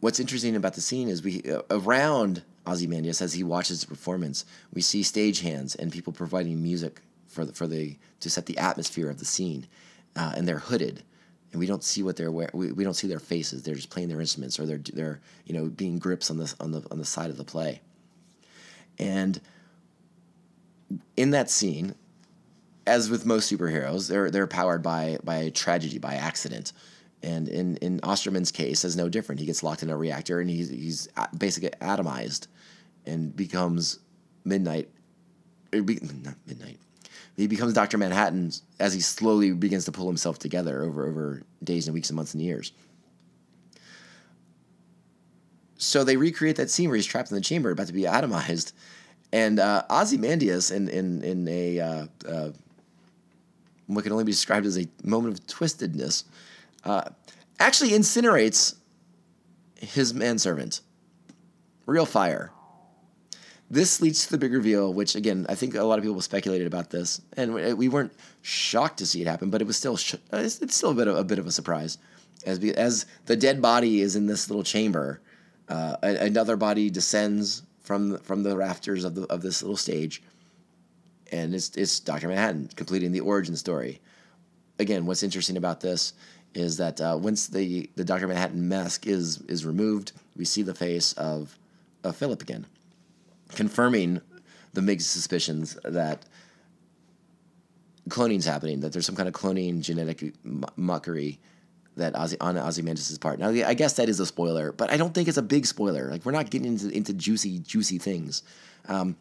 What's 0.00 0.20
interesting 0.20 0.56
about 0.56 0.74
the 0.74 0.82
scene 0.82 1.08
is 1.08 1.22
we 1.22 1.42
uh, 1.44 1.62
around 1.70 2.42
Ozymandias 2.66 3.22
as 3.22 3.32
he 3.32 3.42
watches 3.42 3.80
the 3.80 3.86
performance. 3.86 4.44
We 4.74 4.82
see 4.82 5.00
stagehands 5.00 5.74
and 5.78 5.90
people 5.90 6.12
providing 6.12 6.62
music 6.62 7.00
for 7.28 7.46
the, 7.46 7.52
for 7.54 7.66
the 7.66 7.96
to 8.20 8.28
set 8.28 8.44
the 8.44 8.58
atmosphere 8.58 9.08
of 9.08 9.20
the 9.20 9.24
scene, 9.24 9.66
uh, 10.14 10.34
and 10.36 10.46
they're 10.46 10.58
hooded, 10.58 11.02
and 11.52 11.60
we 11.60 11.66
don't 11.66 11.84
see 11.84 12.02
what 12.02 12.16
they're 12.16 12.32
wearing. 12.32 12.50
We, 12.54 12.72
we 12.72 12.84
don't 12.84 12.94
see 12.94 13.06
their 13.06 13.18
faces. 13.18 13.62
They're 13.62 13.74
just 13.74 13.90
playing 13.90 14.08
their 14.08 14.20
instruments, 14.20 14.58
or 14.58 14.66
they're 14.66 14.80
they're 14.92 15.20
you 15.46 15.54
know 15.54 15.66
being 15.66 15.98
grips 15.98 16.30
on 16.30 16.38
the 16.38 16.52
on 16.60 16.72
the 16.72 16.82
on 16.90 16.98
the 16.98 17.04
side 17.04 17.30
of 17.30 17.36
the 17.36 17.44
play. 17.44 17.80
And 18.98 19.40
in 21.16 21.30
that 21.30 21.50
scene, 21.50 21.94
as 22.86 23.10
with 23.10 23.26
most 23.26 23.52
superheroes, 23.52 24.08
they're 24.08 24.30
they're 24.30 24.46
powered 24.46 24.82
by 24.82 25.18
by 25.22 25.50
tragedy, 25.50 25.98
by 25.98 26.14
accident. 26.14 26.72
And 27.22 27.48
in, 27.48 27.76
in 27.76 28.00
Osterman's 28.00 28.50
case, 28.50 28.84
is 28.84 28.96
no 28.96 29.08
different. 29.08 29.40
He 29.40 29.46
gets 29.46 29.62
locked 29.62 29.84
in 29.84 29.90
a 29.90 29.96
reactor 29.96 30.40
and 30.40 30.50
he's, 30.50 30.70
he's 30.70 31.08
basically 31.38 31.70
atomized 31.80 32.48
and 33.06 33.34
becomes 33.34 34.00
Midnight. 34.44 34.88
Be, 35.70 36.00
not 36.24 36.34
Midnight. 36.46 36.80
He 37.36 37.46
becomes 37.46 37.72
Dr. 37.72 37.98
Manhattan 37.98 38.52
as 38.78 38.92
he 38.92 39.00
slowly 39.00 39.52
begins 39.52 39.86
to 39.86 39.92
pull 39.92 40.06
himself 40.06 40.38
together 40.38 40.82
over, 40.82 41.06
over 41.06 41.42
days 41.64 41.86
and 41.86 41.94
weeks 41.94 42.10
and 42.10 42.16
months 42.16 42.34
and 42.34 42.42
years. 42.42 42.72
So 45.76 46.04
they 46.04 46.16
recreate 46.16 46.56
that 46.56 46.70
scene 46.70 46.88
where 46.88 46.96
he's 46.96 47.06
trapped 47.06 47.30
in 47.30 47.34
the 47.34 47.40
chamber, 47.40 47.70
about 47.70 47.88
to 47.88 47.92
be 47.92 48.02
atomized. 48.02 48.72
And 49.32 49.58
uh, 49.58 49.84
Ozymandias, 49.88 50.70
in, 50.70 50.88
in, 50.88 51.22
in 51.22 51.48
a 51.48 51.80
uh, 51.80 52.06
uh, 52.28 52.50
what 53.86 54.04
can 54.04 54.12
only 54.12 54.24
be 54.24 54.32
described 54.32 54.66
as 54.66 54.78
a 54.78 54.86
moment 55.02 55.38
of 55.38 55.46
twistedness, 55.46 56.24
uh, 56.84 57.04
actually 57.58 57.90
incinerates 57.90 58.76
his 59.76 60.14
manservant. 60.14 60.80
Real 61.86 62.06
fire. 62.06 62.52
This 63.72 64.02
leads 64.02 64.26
to 64.26 64.32
the 64.32 64.36
big 64.36 64.52
reveal, 64.52 64.92
which 64.92 65.14
again 65.14 65.46
I 65.48 65.54
think 65.54 65.74
a 65.74 65.82
lot 65.82 65.98
of 65.98 66.04
people 66.04 66.20
speculated 66.20 66.66
about 66.66 66.90
this, 66.90 67.22
and 67.38 67.54
we 67.54 67.88
weren't 67.88 68.12
shocked 68.42 68.98
to 68.98 69.06
see 69.06 69.22
it 69.22 69.26
happen, 69.26 69.48
but 69.48 69.62
it 69.62 69.66
was 69.66 69.78
still 69.78 69.96
sh- 69.96 70.16
it's, 70.30 70.76
still 70.76 70.90
a 70.90 70.94
bit 70.94 71.08
of 71.08 71.16
a 71.16 71.24
bit 71.24 71.38
of 71.38 71.46
a 71.46 71.50
surprise, 71.50 71.96
as 72.44 72.62
as 72.62 73.06
the 73.24 73.34
dead 73.34 73.62
body 73.62 74.02
is 74.02 74.14
in 74.14 74.26
this 74.26 74.50
little 74.50 74.62
chamber, 74.62 75.22
uh, 75.70 75.96
another 76.02 76.54
body 76.54 76.90
descends 76.90 77.62
from 77.80 78.18
from 78.18 78.42
the 78.42 78.54
rafters 78.58 79.04
of 79.04 79.14
the 79.14 79.22
of 79.32 79.40
this 79.40 79.62
little 79.62 79.78
stage, 79.78 80.22
and 81.32 81.54
it's 81.54 81.74
it's 81.74 81.98
Doctor 81.98 82.28
Manhattan 82.28 82.68
completing 82.76 83.12
the 83.12 83.20
origin 83.20 83.56
story. 83.56 84.02
Again, 84.78 85.06
what's 85.06 85.22
interesting 85.22 85.56
about 85.56 85.80
this 85.80 86.12
is 86.52 86.76
that 86.76 87.00
uh, 87.00 87.16
once 87.18 87.46
the 87.46 87.88
the 87.96 88.04
Doctor 88.04 88.28
Manhattan 88.28 88.68
mask 88.68 89.06
is 89.06 89.40
is 89.48 89.64
removed, 89.64 90.12
we 90.36 90.44
see 90.44 90.60
the 90.60 90.74
face 90.74 91.14
of 91.14 91.56
of 92.04 92.16
Philip 92.16 92.42
again, 92.42 92.66
confirming 93.54 94.20
the 94.72 94.82
Mig's 94.82 95.06
suspicions 95.06 95.76
that 95.84 96.24
cloning's 98.08 98.44
happening, 98.44 98.80
that 98.80 98.92
there's 98.92 99.06
some 99.06 99.16
kind 99.16 99.28
of 99.28 99.34
cloning 99.34 99.80
genetic 99.80 100.34
muckery 100.44 101.38
that 101.96 102.14
Ozzy, 102.14 102.36
on 102.40 102.56
Ozymandias' 102.56 103.18
part. 103.18 103.38
Now, 103.38 103.50
I 103.50 103.74
guess 103.74 103.94
that 103.94 104.08
is 104.08 104.18
a 104.18 104.26
spoiler, 104.26 104.72
but 104.72 104.90
I 104.90 104.96
don't 104.96 105.14
think 105.14 105.28
it's 105.28 105.36
a 105.36 105.42
big 105.42 105.66
spoiler. 105.66 106.10
Like 106.10 106.24
we're 106.24 106.32
not 106.32 106.50
getting 106.50 106.66
into, 106.66 106.88
into 106.88 107.12
juicy, 107.12 107.58
juicy 107.58 107.98
things. 107.98 108.42
Um, 108.88 109.16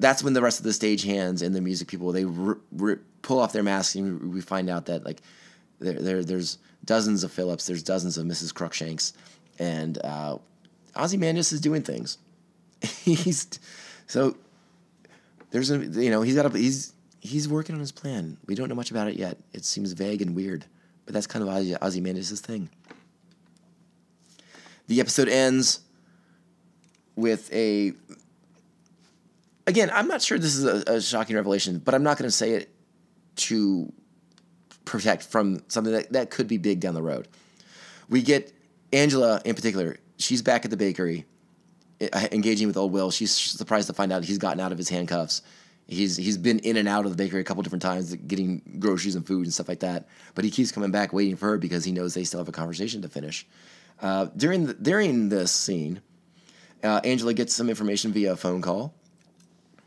that's 0.00 0.22
when 0.22 0.32
the 0.32 0.42
rest 0.42 0.58
of 0.58 0.64
the 0.64 0.72
stage 0.72 1.04
hands 1.04 1.42
and 1.42 1.54
the 1.54 1.60
music 1.60 1.86
people 1.86 2.10
they 2.10 2.24
r- 2.24 2.58
r- 2.80 3.00
pull 3.22 3.38
off 3.38 3.52
their 3.52 3.62
masks 3.62 3.94
and 3.94 4.34
we 4.34 4.40
find 4.40 4.68
out 4.68 4.86
that 4.86 5.04
like 5.04 5.22
there, 5.78 5.94
there 5.94 6.24
there's 6.24 6.58
dozens 6.84 7.22
of 7.22 7.30
Phillips, 7.30 7.66
there's 7.66 7.82
dozens 7.82 8.18
of 8.18 8.26
Mrs. 8.26 8.52
Crookshanks, 8.52 9.12
and 9.58 9.98
uh, 10.04 10.38
Ozymandias 10.96 11.52
is 11.52 11.60
doing 11.60 11.82
things. 11.82 12.18
He's 12.82 13.48
so 14.06 14.36
there's 15.50 15.70
a 15.70 15.78
you 15.78 16.10
know 16.10 16.22
he's 16.22 16.34
got 16.34 16.46
a 16.46 16.58
he's 16.58 16.92
he's 17.20 17.48
working 17.48 17.74
on 17.74 17.80
his 17.80 17.92
plan. 17.92 18.36
We 18.46 18.54
don't 18.54 18.68
know 18.68 18.74
much 18.74 18.90
about 18.90 19.08
it 19.08 19.16
yet. 19.16 19.38
It 19.52 19.64
seems 19.64 19.92
vague 19.92 20.20
and 20.20 20.34
weird, 20.34 20.64
but 21.06 21.14
that's 21.14 21.26
kind 21.26 21.46
of 21.46 21.48
Ozzy, 21.48 21.76
Ozymandias' 21.80 22.40
thing. 22.40 22.68
The 24.88 25.00
episode 25.00 25.28
ends 25.28 25.80
with 27.16 27.52
a. 27.52 27.92
Again, 29.66 29.90
I'm 29.94 30.08
not 30.08 30.20
sure 30.20 30.38
this 30.38 30.56
is 30.56 30.64
a, 30.64 30.94
a 30.94 31.00
shocking 31.00 31.36
revelation, 31.36 31.78
but 31.78 31.94
I'm 31.94 32.02
not 32.02 32.18
going 32.18 32.26
to 32.28 32.34
say 32.34 32.52
it 32.52 32.68
to 33.36 33.92
protect 34.84 35.22
from 35.22 35.62
something 35.68 35.92
that, 35.92 36.12
that 36.12 36.30
could 36.30 36.48
be 36.48 36.58
big 36.58 36.80
down 36.80 36.94
the 36.94 37.02
road. 37.02 37.28
We 38.08 38.22
get 38.22 38.52
Angela 38.92 39.40
in 39.44 39.54
particular. 39.54 39.98
She's 40.18 40.42
back 40.42 40.64
at 40.64 40.70
the 40.72 40.76
bakery, 40.76 41.24
engaging 42.32 42.66
with 42.66 42.76
old 42.76 42.92
Will. 42.92 43.10
She's 43.10 43.32
surprised 43.32 43.86
to 43.88 43.92
find 43.92 44.12
out 44.12 44.24
he's 44.24 44.38
gotten 44.38 44.60
out 44.60 44.72
of 44.72 44.78
his 44.78 44.88
handcuffs 44.88 45.42
He's 45.86 46.16
he's 46.16 46.38
been 46.38 46.58
in 46.60 46.76
and 46.76 46.88
out 46.88 47.04
of 47.04 47.10
the 47.10 47.16
bakery 47.16 47.40
a 47.40 47.44
couple 47.44 47.62
different 47.62 47.82
times, 47.82 48.14
getting 48.14 48.62
groceries 48.78 49.16
and 49.16 49.26
food 49.26 49.44
and 49.44 49.52
stuff 49.52 49.68
like 49.68 49.80
that. 49.80 50.06
But 50.34 50.44
he 50.44 50.50
keeps 50.50 50.72
coming 50.72 50.90
back, 50.90 51.12
waiting 51.12 51.36
for 51.36 51.48
her 51.48 51.58
because 51.58 51.84
he 51.84 51.92
knows 51.92 52.14
they 52.14 52.24
still 52.24 52.40
have 52.40 52.48
a 52.48 52.52
conversation 52.52 53.02
to 53.02 53.08
finish. 53.08 53.46
Uh, 54.00 54.26
during 54.36 54.66
the, 54.66 54.74
during 54.74 55.28
this 55.28 55.52
scene, 55.52 56.00
uh, 56.82 57.00
Angela 57.04 57.34
gets 57.34 57.52
some 57.54 57.68
information 57.68 58.12
via 58.12 58.32
a 58.32 58.36
phone 58.36 58.62
call, 58.62 58.94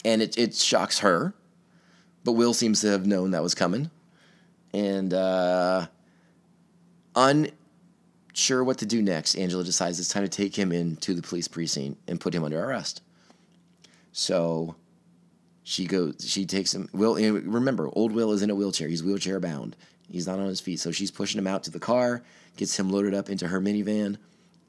and 0.03 0.21
it 0.21 0.37
it 0.37 0.53
shocks 0.53 0.99
her. 0.99 1.33
But 2.23 2.33
Will 2.33 2.53
seems 2.53 2.81
to 2.81 2.87
have 2.87 3.05
known 3.05 3.31
that 3.31 3.43
was 3.43 3.55
coming, 3.55 3.89
and 4.73 5.13
uh, 5.13 5.87
unsure 8.35 8.65
what 8.65 8.79
to 8.79 8.85
do 8.85 9.01
next, 9.01 9.35
Angela 9.35 9.63
decides 9.63 9.97
it's 9.97 10.09
time 10.09 10.23
to 10.23 10.29
take 10.29 10.57
him 10.57 10.73
into 10.73 11.13
the 11.13 11.21
police 11.21 11.47
precinct 11.47 12.01
and 12.05 12.19
put 12.19 12.35
him 12.35 12.43
under 12.43 12.61
arrest. 12.61 13.01
So 14.11 14.75
she 15.63 15.85
goes 15.85 16.17
she 16.19 16.45
takes 16.45 16.75
him 16.75 16.89
will 16.91 17.15
remember 17.15 17.89
old 17.93 18.11
will 18.11 18.33
is 18.33 18.41
in 18.41 18.49
a 18.49 18.55
wheelchair. 18.55 18.89
He's 18.89 19.03
wheelchair 19.03 19.39
bound. 19.39 19.77
He's 20.11 20.27
not 20.27 20.39
on 20.39 20.47
his 20.47 20.59
feet. 20.59 20.81
So 20.81 20.91
she's 20.91 21.11
pushing 21.11 21.39
him 21.39 21.47
out 21.47 21.63
to 21.63 21.71
the 21.71 21.79
car 21.79 22.23
gets 22.57 22.77
him 22.77 22.89
loaded 22.89 23.13
up 23.13 23.29
into 23.29 23.47
her 23.47 23.61
minivan 23.61 24.17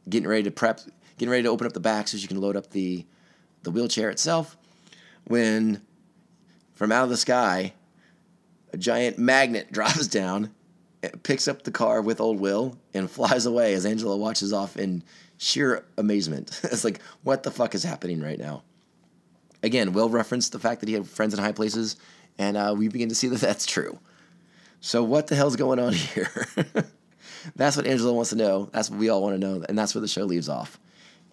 getting 0.09 0.29
ready 0.29 0.45
to 0.45 0.51
prep 0.53 0.81
getting 1.19 1.31
ready 1.31 1.43
to 1.43 1.49
open 1.49 1.67
up 1.67 1.73
the 1.73 1.81
back 1.81 2.07
so 2.07 2.17
she 2.17 2.29
can 2.29 2.41
load 2.41 2.57
up 2.57 2.71
the 2.71 3.05
the 3.65 3.71
wheelchair 3.73 4.11
itself 4.11 4.57
when 5.25 5.83
from 6.73 6.93
out 6.93 7.03
of 7.03 7.11
the 7.11 7.17
sky 7.17 7.73
a 8.73 8.77
giant 8.77 9.19
magnet 9.19 9.73
drops 9.73 10.07
down 10.07 10.53
picks 11.23 11.49
up 11.49 11.63
the 11.63 11.71
car 11.71 12.01
with 12.01 12.21
old 12.21 12.41
will 12.41 12.77
and 12.95 13.11
flies 13.19 13.47
away 13.47 13.75
as 13.75 13.87
angela 13.87 14.17
watches 14.17 14.53
off 14.53 14.77
in 14.77 15.03
sheer 15.39 15.85
amazement 15.99 16.61
it's 16.65 16.85
like 16.85 17.01
what 17.23 17.43
the 17.43 17.51
fuck 17.51 17.75
is 17.75 17.83
happening 17.83 18.21
right 18.21 18.39
now 18.39 18.63
again, 19.67 19.93
Will 19.93 20.09
referenced 20.09 20.53
the 20.53 20.59
fact 20.59 20.81
that 20.81 20.89
he 20.89 20.95
had 20.95 21.07
friends 21.07 21.35
in 21.35 21.41
high 21.41 21.53
places, 21.53 21.97
and 22.39 22.57
uh, 22.57 22.75
we 22.77 22.89
begin 22.89 23.09
to 23.11 23.15
see 23.15 23.29
that 23.29 23.41
that's 23.41 23.67
true. 23.67 23.99
So 24.81 25.03
what 25.03 25.27
the 25.27 25.35
hell's 25.35 25.57
going 25.57 25.79
on 25.79 25.93
here? 25.93 26.47
that's 27.57 27.77
what 27.77 27.87
Angela 27.87 28.13
wants 28.13 28.31
to 28.31 28.37
know. 28.37 28.69
That's 28.73 28.89
what 28.89 28.99
we 28.99 29.09
all 29.09 29.23
want 29.23 29.35
to 29.35 29.39
know, 29.39 29.65
and 29.69 29.79
that's 29.79 29.95
where 29.95 30.01
the 30.03 30.09
show 30.09 30.25
leaves 30.25 30.49
off. 30.49 30.79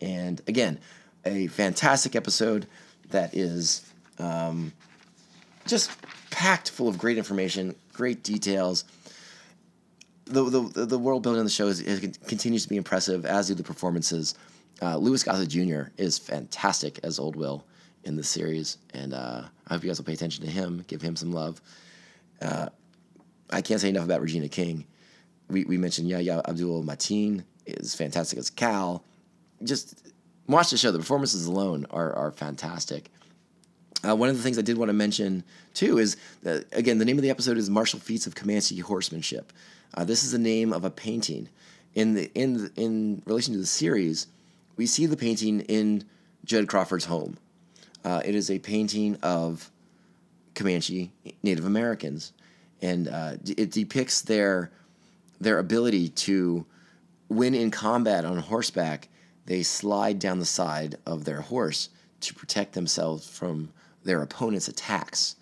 And 0.01 0.41
again, 0.47 0.79
a 1.25 1.47
fantastic 1.47 2.15
episode 2.15 2.67
that 3.09 3.35
is 3.35 3.89
um, 4.19 4.73
just 5.65 5.91
packed 6.31 6.71
full 6.71 6.87
of 6.87 6.97
great 6.97 7.17
information, 7.17 7.75
great 7.93 8.23
details. 8.23 8.83
The, 10.25 10.43
the, 10.43 10.85
the 10.85 10.97
world 10.97 11.23
building 11.23 11.39
on 11.39 11.45
the 11.45 11.51
show 11.51 11.67
is, 11.67 11.81
is, 11.81 11.99
continues 12.27 12.63
to 12.63 12.69
be 12.69 12.77
impressive, 12.77 13.25
as 13.25 13.47
do 13.47 13.55
the 13.55 13.63
performances. 13.63 14.35
Uh, 14.81 14.97
Louis 14.97 15.21
Gossett 15.23 15.49
Jr. 15.49 15.91
is 15.97 16.17
fantastic 16.17 16.99
as 17.03 17.19
Old 17.19 17.35
Will 17.35 17.65
in 18.05 18.15
the 18.15 18.23
series, 18.23 18.77
and 18.93 19.13
uh, 19.13 19.43
I 19.67 19.73
hope 19.73 19.83
you 19.83 19.89
guys 19.89 19.97
will 19.97 20.05
pay 20.05 20.13
attention 20.13 20.43
to 20.45 20.51
him, 20.51 20.83
give 20.87 21.01
him 21.01 21.15
some 21.15 21.31
love. 21.31 21.61
Uh, 22.41 22.69
I 23.49 23.61
can't 23.61 23.79
say 23.79 23.89
enough 23.89 24.05
about 24.05 24.21
Regina 24.21 24.49
King. 24.49 24.85
We, 25.49 25.65
we 25.65 25.77
mentioned 25.77 26.09
Yahya 26.09 26.41
Abdul 26.47 26.83
Mateen 26.83 27.43
is 27.65 27.95
fantastic 27.95 28.39
as 28.39 28.49
Cal. 28.49 29.03
Just 29.63 30.11
watch 30.47 30.71
the 30.71 30.77
show. 30.77 30.91
The 30.91 30.99
performances 30.99 31.45
alone 31.45 31.85
are, 31.91 32.13
are 32.13 32.31
fantastic. 32.31 33.09
Uh, 34.05 34.15
one 34.15 34.29
of 34.29 34.35
the 34.35 34.43
things 34.43 34.57
I 34.57 34.61
did 34.61 34.77
want 34.77 34.89
to 34.89 34.93
mention 34.93 35.43
too 35.73 35.97
is 35.97 36.17
again, 36.71 36.97
the 36.97 37.05
name 37.05 37.17
of 37.17 37.23
the 37.23 37.29
episode 37.29 37.57
is 37.57 37.69
Martial 37.69 37.99
Feats 37.99 38.27
of 38.27 38.35
Comanche 38.35 38.79
Horsemanship. 38.79 39.53
Uh, 39.93 40.03
this 40.03 40.23
is 40.23 40.31
the 40.31 40.39
name 40.39 40.73
of 40.73 40.83
a 40.83 40.89
painting. 40.89 41.49
In 41.95 42.15
the 42.15 42.31
in 42.33 42.53
the, 42.53 42.71
in 42.75 43.21
relation 43.25 43.53
to 43.53 43.59
the 43.59 43.65
series, 43.65 44.27
we 44.75 44.85
see 44.85 45.05
the 45.05 45.17
painting 45.17 45.61
in 45.61 46.03
Judd 46.43 46.67
Crawford's 46.67 47.05
home. 47.05 47.37
Uh, 48.03 48.21
it 48.25 48.35
is 48.35 48.49
a 48.51 48.59
painting 48.59 49.17
of 49.21 49.71
Comanche 50.55 51.11
Native 51.41 51.65
Americans, 51.65 52.33
and 52.81 53.07
uh, 53.07 53.33
it 53.45 53.71
depicts 53.71 54.21
their 54.21 54.71
their 55.39 55.59
ability 55.59 56.09
to, 56.09 56.65
when 57.27 57.53
in 57.53 57.69
combat 57.69 58.25
on 58.25 58.37
horseback, 58.37 59.09
they 59.45 59.63
slide 59.63 60.19
down 60.19 60.39
the 60.39 60.45
side 60.45 60.95
of 61.05 61.25
their 61.25 61.41
horse 61.41 61.89
to 62.21 62.33
protect 62.33 62.73
themselves 62.73 63.27
from 63.27 63.69
their 64.03 64.21
opponent's 64.21 64.67
attacks. 64.67 65.35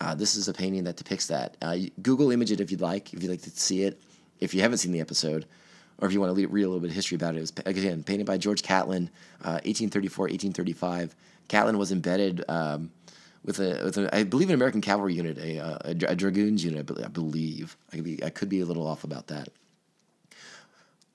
Uh, 0.00 0.14
this 0.14 0.36
is 0.36 0.48
a 0.48 0.54
painting 0.54 0.84
that 0.84 0.96
depicts 0.96 1.26
that. 1.26 1.56
Uh, 1.60 1.76
Google 2.02 2.30
image 2.30 2.52
it 2.52 2.60
if 2.60 2.70
you'd 2.70 2.80
like, 2.80 3.12
if 3.12 3.22
you'd 3.22 3.30
like 3.30 3.42
to 3.42 3.50
see 3.50 3.82
it. 3.82 4.00
If 4.40 4.54
you 4.54 4.62
haven't 4.62 4.78
seen 4.78 4.92
the 4.92 5.00
episode, 5.00 5.46
or 5.98 6.06
if 6.06 6.14
you 6.14 6.20
want 6.20 6.36
to 6.36 6.46
read 6.46 6.62
a 6.62 6.68
little 6.68 6.80
bit 6.80 6.90
of 6.90 6.94
history 6.94 7.16
about 7.16 7.34
it, 7.34 7.38
it 7.38 7.40
was 7.40 7.52
again 7.66 8.04
painted 8.04 8.26
by 8.26 8.38
George 8.38 8.62
Catlin, 8.62 9.10
uh, 9.40 9.58
1834, 9.64 10.24
1835. 10.24 11.16
Catlin 11.48 11.78
was 11.78 11.90
embedded 11.90 12.44
um, 12.48 12.92
with 13.44 13.58
a 13.58 13.82
with 13.84 13.98
a 13.98 14.14
I 14.14 14.22
believe 14.22 14.48
an 14.48 14.54
American 14.54 14.80
cavalry 14.80 15.14
unit, 15.14 15.38
a, 15.38 15.58
a, 15.58 16.10
a 16.10 16.14
dragoons 16.14 16.64
unit, 16.64 16.88
I 17.02 17.08
believe. 17.08 17.76
I 17.92 17.96
could 17.96 18.04
be 18.04 18.24
I 18.24 18.30
could 18.30 18.48
be 18.48 18.60
a 18.60 18.66
little 18.66 18.86
off 18.86 19.02
about 19.02 19.26
that. 19.26 19.48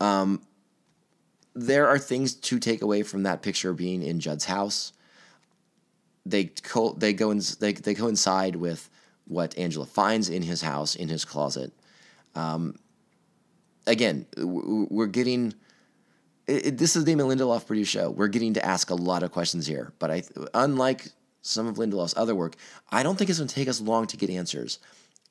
Um, 0.02 0.42
there 1.54 1.88
are 1.88 2.00
things 2.00 2.34
to 2.34 2.60
take 2.60 2.82
away 2.82 3.04
from 3.04 3.24
that 3.24 3.42
picture 3.42 3.74
being 3.74 4.04
in 4.04 4.20
Judd's 4.20 4.46
house. 4.46 4.92
They 6.26 6.46
co- 6.46 6.94
they 6.94 7.14
go 7.14 7.32
in, 7.32 7.42
they 7.60 7.74
they 7.74 7.94
coincide 7.94 8.56
with 8.56 8.90
what 9.26 9.58
Angela 9.58 9.86
finds 9.86 10.30
in 10.30 10.42
his 10.42 10.62
house 10.62 10.96
in 10.96 11.10
his 11.10 11.26
closet. 11.26 11.74
Um, 12.36 12.76
again, 13.86 14.26
we're 14.38 15.08
getting 15.08 15.54
it, 16.48 16.68
it, 16.68 16.78
this 16.78 16.96
is 16.96 17.04
the 17.04 17.12
Damon 17.12 17.28
Lindelof 17.28 17.66
produced 17.66 17.92
show. 17.92 18.10
We're 18.10 18.28
getting 18.28 18.54
to 18.56 18.66
ask 18.66 18.90
a 18.90 18.96
lot 18.96 19.24
of 19.24 19.32
questions 19.32 19.66
here, 19.66 19.94
but 20.00 20.12
I, 20.12 20.24
unlike 20.54 21.08
some 21.42 21.68
of 21.68 21.76
Lindelof's 21.76 22.14
other 22.18 22.36
work, 22.36 22.56
I 22.90 23.04
don't 23.04 23.18
think 23.18 23.30
it's 23.30 23.40
going 23.40 23.48
to 23.48 23.56
take 23.56 23.68
us 23.68 23.82
long 23.82 24.08
to 24.08 24.18
get 24.18 24.30
answers. 24.30 24.80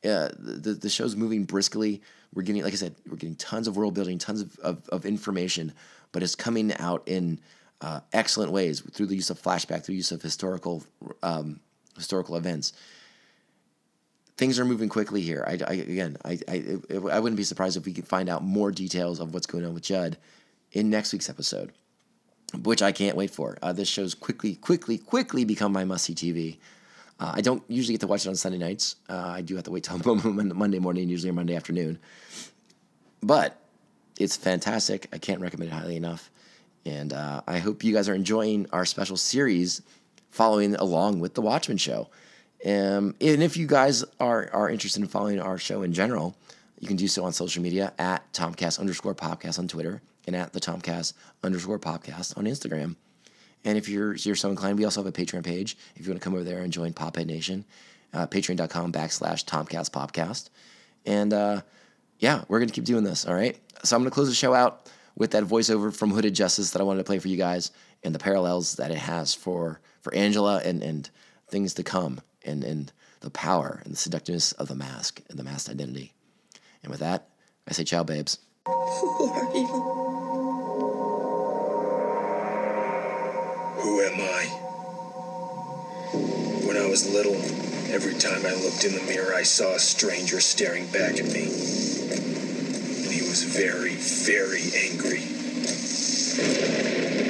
Uh, 0.05 0.29
the 0.39 0.75
the 0.75 0.89
show's 0.89 1.15
moving 1.17 1.45
briskly. 1.45 2.03
We're 2.35 2.43
getting, 2.43 2.63
like 2.63 2.73
I 2.73 2.77
said, 2.77 2.95
we're 3.07 3.17
getting 3.17 3.37
tons 3.37 3.69
of 3.69 3.77
world 3.77 3.95
building, 3.95 4.19
tons 4.19 4.41
of, 4.41 4.59
of, 4.61 4.89
of 4.89 5.05
information, 5.05 5.73
but 6.13 6.23
it's 6.23 6.35
coming 6.35 6.73
out 6.79 7.03
in 7.07 7.39
uh, 7.83 8.01
excellent 8.13 8.53
ways 8.53 8.81
through 8.81 9.07
the 9.07 9.17
use 9.17 9.29
of 9.29 9.43
flashback, 9.43 9.85
through 9.85 9.95
the 9.95 9.99
use 9.99 10.13
of 10.13 10.23
historical 10.23 10.85
um, 11.23 11.61
historical 11.97 12.37
events. 12.37 12.73
Things 14.37 14.59
are 14.59 14.65
moving 14.65 14.89
quickly 14.89 15.21
here. 15.21 15.45
I, 15.47 15.59
I 15.67 15.75
again, 15.75 16.17
I, 16.25 16.39
I, 16.49 16.79
I 16.91 17.19
wouldn't 17.21 17.37
be 17.37 17.43
surprised 17.43 17.77
if 17.77 17.85
we 17.85 17.93
could 17.93 18.07
find 18.07 18.29
out 18.29 18.43
more 18.43 18.71
details 18.71 19.21
of 19.21 19.35
what's 19.35 19.47
going 19.47 19.67
on 19.67 19.75
with 19.75 19.83
Judd 19.83 20.17
in 20.73 20.91
next 20.91 21.13
week's 21.13 21.29
episode, 21.29 21.73
which 22.63 22.83
I 22.83 22.93
can't 22.93 23.17
wait 23.17 23.31
for. 23.31 23.59
Uh, 23.61 23.73
this 23.73 23.89
show's 23.89 24.15
quickly, 24.15 24.55
quickly, 24.55 24.97
quickly 24.97 25.45
become 25.45 25.73
my 25.73 25.85
must 25.85 26.05
see 26.05 26.15
TV. 26.15 26.59
Uh, 27.21 27.33
I 27.35 27.41
don't 27.41 27.63
usually 27.69 27.95
get 27.95 28.01
to 28.01 28.07
watch 28.07 28.27
it 28.27 28.31
on 28.31 28.37
Sunday 28.37 28.59
nights. 28.59 28.97
Uh, 29.09 29.17
I 29.17 29.43
do 29.43 29.55
have 29.57 29.65
to 29.65 29.71
wait 29.71 29.85
till 29.85 29.99
Monday 30.25 30.79
morning, 30.79 31.09
usually 31.09 31.31
or 31.31 31.35
Monday 31.35 31.55
afternoon. 31.55 31.99
But 33.23 33.61
it's 34.19 34.37
fantastic. 34.37 35.09
I 35.13 35.19
can't 35.19 35.41
recommend 35.41 35.71
it 35.71 35.75
highly 35.75 35.97
enough. 35.97 36.32
And 36.85 37.13
uh, 37.13 37.43
I 37.47 37.59
hope 37.59 37.85
you 37.85 37.93
guys 37.93 38.09
are 38.09 38.15
enjoying 38.15 38.67
our 38.73 38.85
special 38.85 39.17
series 39.17 39.83
following 40.31 40.75
along 40.75 41.21
with 41.21 41.35
The 41.35 41.43
Watchmen 41.43 41.77
Show. 41.77 42.09
Um, 42.65 43.15
and 43.21 43.43
if 43.43 43.57
you 43.57 43.67
guys 43.67 44.05
are, 44.21 44.49
are 44.53 44.71
interested 44.71 45.03
in 45.03 45.09
following 45.09 45.41
our 45.41 45.59
show 45.59 45.83
in 45.83 45.93
general, 45.93 46.37
you 46.81 46.89
can 46.89 46.97
do 46.97 47.09
so 47.09 47.25
on 47.25 47.33
social 47.33 47.63
media 47.63 47.93
at 47.99 48.33
Tomcast 48.33 48.81
underscore 48.81 49.15
podcast 49.15 49.59
on 49.59 49.69
Twitter 49.69 50.03
and 50.27 50.35
at 50.35 50.53
the 50.53 50.61
Tomcast 50.61 51.13
underscore 51.43 51.79
podcast 51.79 52.37
on 52.37 52.45
Instagram. 52.45 52.97
And 53.65 53.79
if 53.79 53.89
you're 53.89 54.15
you're 54.17 54.35
so 54.35 54.51
inclined, 54.51 54.79
we 54.79 54.85
also 54.85 55.03
have 55.03 55.07
a 55.07 55.13
Patreon 55.13 55.45
page 55.45 55.77
if 55.95 56.05
you 56.05 56.11
want 56.13 56.21
to 56.21 56.25
come 56.25 56.35
over 56.35 56.45
there 56.45 56.63
and 56.63 56.73
join 56.73 56.93
Pophead 56.93 57.27
Nation, 57.27 57.65
uh, 58.13 58.27
patreon.com 58.27 58.93
backslash 58.93 59.45
Tomcast 59.45 59.91
Podcast. 59.91 60.51
And 61.07 61.33
uh, 61.33 61.63
yeah, 62.19 62.43
we're 62.49 62.59
going 62.59 62.69
to 62.69 62.75
keep 62.75 62.85
doing 62.85 63.05
this, 63.05 63.27
all 63.27 63.35
right? 63.35 63.59
So 63.85 63.97
I'm 63.97 64.03
going 64.03 64.11
to 64.11 64.15
close 64.15 64.29
the 64.29 64.35
show 64.35 64.55
out 64.55 64.91
with 65.17 65.33
that 65.33 65.45
voiceover 65.45 65.95
from 65.95 66.11
Hooded 66.11 66.35
Justice 66.35 66.71
that 66.71 66.81
I 66.81 66.85
wanted 66.85 67.01
to 67.01 67.05
play 67.05 67.19
for 67.19 67.29
you 67.29 67.37
guys 67.37 67.71
and 68.03 68.15
the 68.15 68.19
parallels 68.19 68.77
that 68.77 68.91
it 68.91 68.99
has 68.99 69.35
for, 69.35 69.81
for 70.01 70.15
Angela 70.15 70.61
and, 70.65 70.83
and 70.83 71.09
things 71.49 71.75
to 71.75 71.83
come 71.83 72.21
and, 72.45 72.65
and 72.65 72.93
the 73.21 73.31
power 73.31 73.81
and 73.85 73.93
the 73.93 73.99
seductiveness 73.99 74.53
of 74.53 74.69
the 74.69 74.75
mask 74.75 75.23
and 75.29 75.39
the 75.39 75.45
masked 75.45 75.71
identity. 75.71 76.13
And 76.83 76.91
with 76.91 77.01
that, 77.01 77.29
I 77.69 77.73
say 77.73 77.85
ciao, 77.85 78.03
babes. 78.03 78.39
Who 78.67 79.29
are 79.29 79.55
you? 79.55 79.67
Who 83.81 84.01
am 84.01 84.21
I? 84.21 84.45
When 86.67 86.77
I 86.77 86.87
was 86.89 87.13
little, 87.13 87.35
every 87.93 88.15
time 88.15 88.47
I 88.47 88.55
looked 88.55 88.85
in 88.85 88.95
the 88.95 89.03
mirror, 89.03 89.35
I 89.35 89.43
saw 89.43 89.75
a 89.75 89.79
stranger 89.79 90.41
staring 90.41 90.87
back 90.87 91.19
at 91.19 91.27
me. 91.27 91.92
Was 93.33 93.45
very, 93.45 93.95
very 93.95 94.61
angry. 94.77 95.23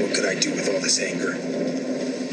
What 0.03 0.17
could 0.17 0.27
I 0.27 0.35
do 0.35 0.51
with 0.51 0.69
all 0.69 0.81
this 0.81 1.01
anger? 1.01 1.31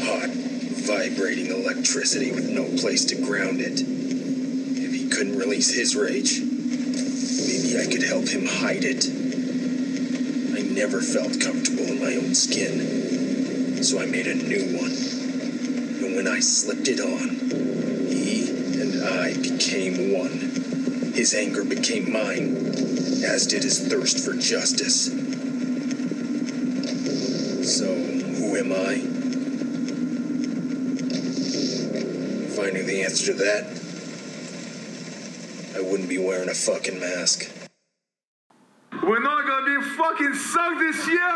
Hot, 0.02 0.28
vibrating 0.28 1.52
electricity 1.52 2.32
with 2.32 2.48
no 2.48 2.64
place 2.80 3.04
to 3.04 3.14
ground 3.14 3.60
it. 3.60 3.80
If 3.80 4.92
he 4.92 5.08
couldn't 5.08 5.38
release 5.38 5.72
his 5.72 5.94
rage, 5.94 6.40
maybe 6.40 7.78
I 7.80 7.86
could 7.86 8.02
help 8.02 8.26
him 8.26 8.44
hide 8.44 8.82
it. 8.82 9.06
I 10.58 10.62
never 10.74 11.00
felt 11.00 11.40
comfortable 11.40 11.84
in 11.84 12.00
my 12.00 12.16
own 12.16 12.34
skin, 12.34 13.84
so 13.84 14.00
I 14.00 14.06
made 14.06 14.26
a 14.26 14.34
new 14.34 14.78
one. 14.78 14.90
And 16.02 16.16
when 16.16 16.26
I 16.26 16.40
slipped 16.40 16.88
it 16.88 16.98
on, 16.98 17.38
he 18.10 18.50
and 18.82 19.04
I 19.04 19.34
became 19.34 20.12
one. 20.12 21.12
His 21.14 21.34
anger 21.34 21.62
became 21.64 22.10
mine, 22.10 22.59
as 23.24 23.46
did 23.46 23.62
his 23.62 23.88
thirst 23.88 24.18
for 24.24 24.34
justice. 24.34 25.06
So, 27.78 27.94
who 27.94 28.56
am 28.56 28.72
I? 28.72 29.20
Knew 32.72 32.84
the 32.84 33.02
answer 33.02 33.32
to 33.32 33.38
that, 33.38 33.66
I 35.76 35.80
wouldn't 35.90 36.08
be 36.08 36.18
wearing 36.18 36.48
a 36.48 36.54
fucking 36.54 37.00
mask. 37.00 37.50
We're 39.02 39.18
not 39.18 39.44
gonna 39.44 39.80
be 39.80 39.84
fucking 39.96 40.34
sunk 40.34 40.78
this 40.78 41.08
year. 41.08 41.29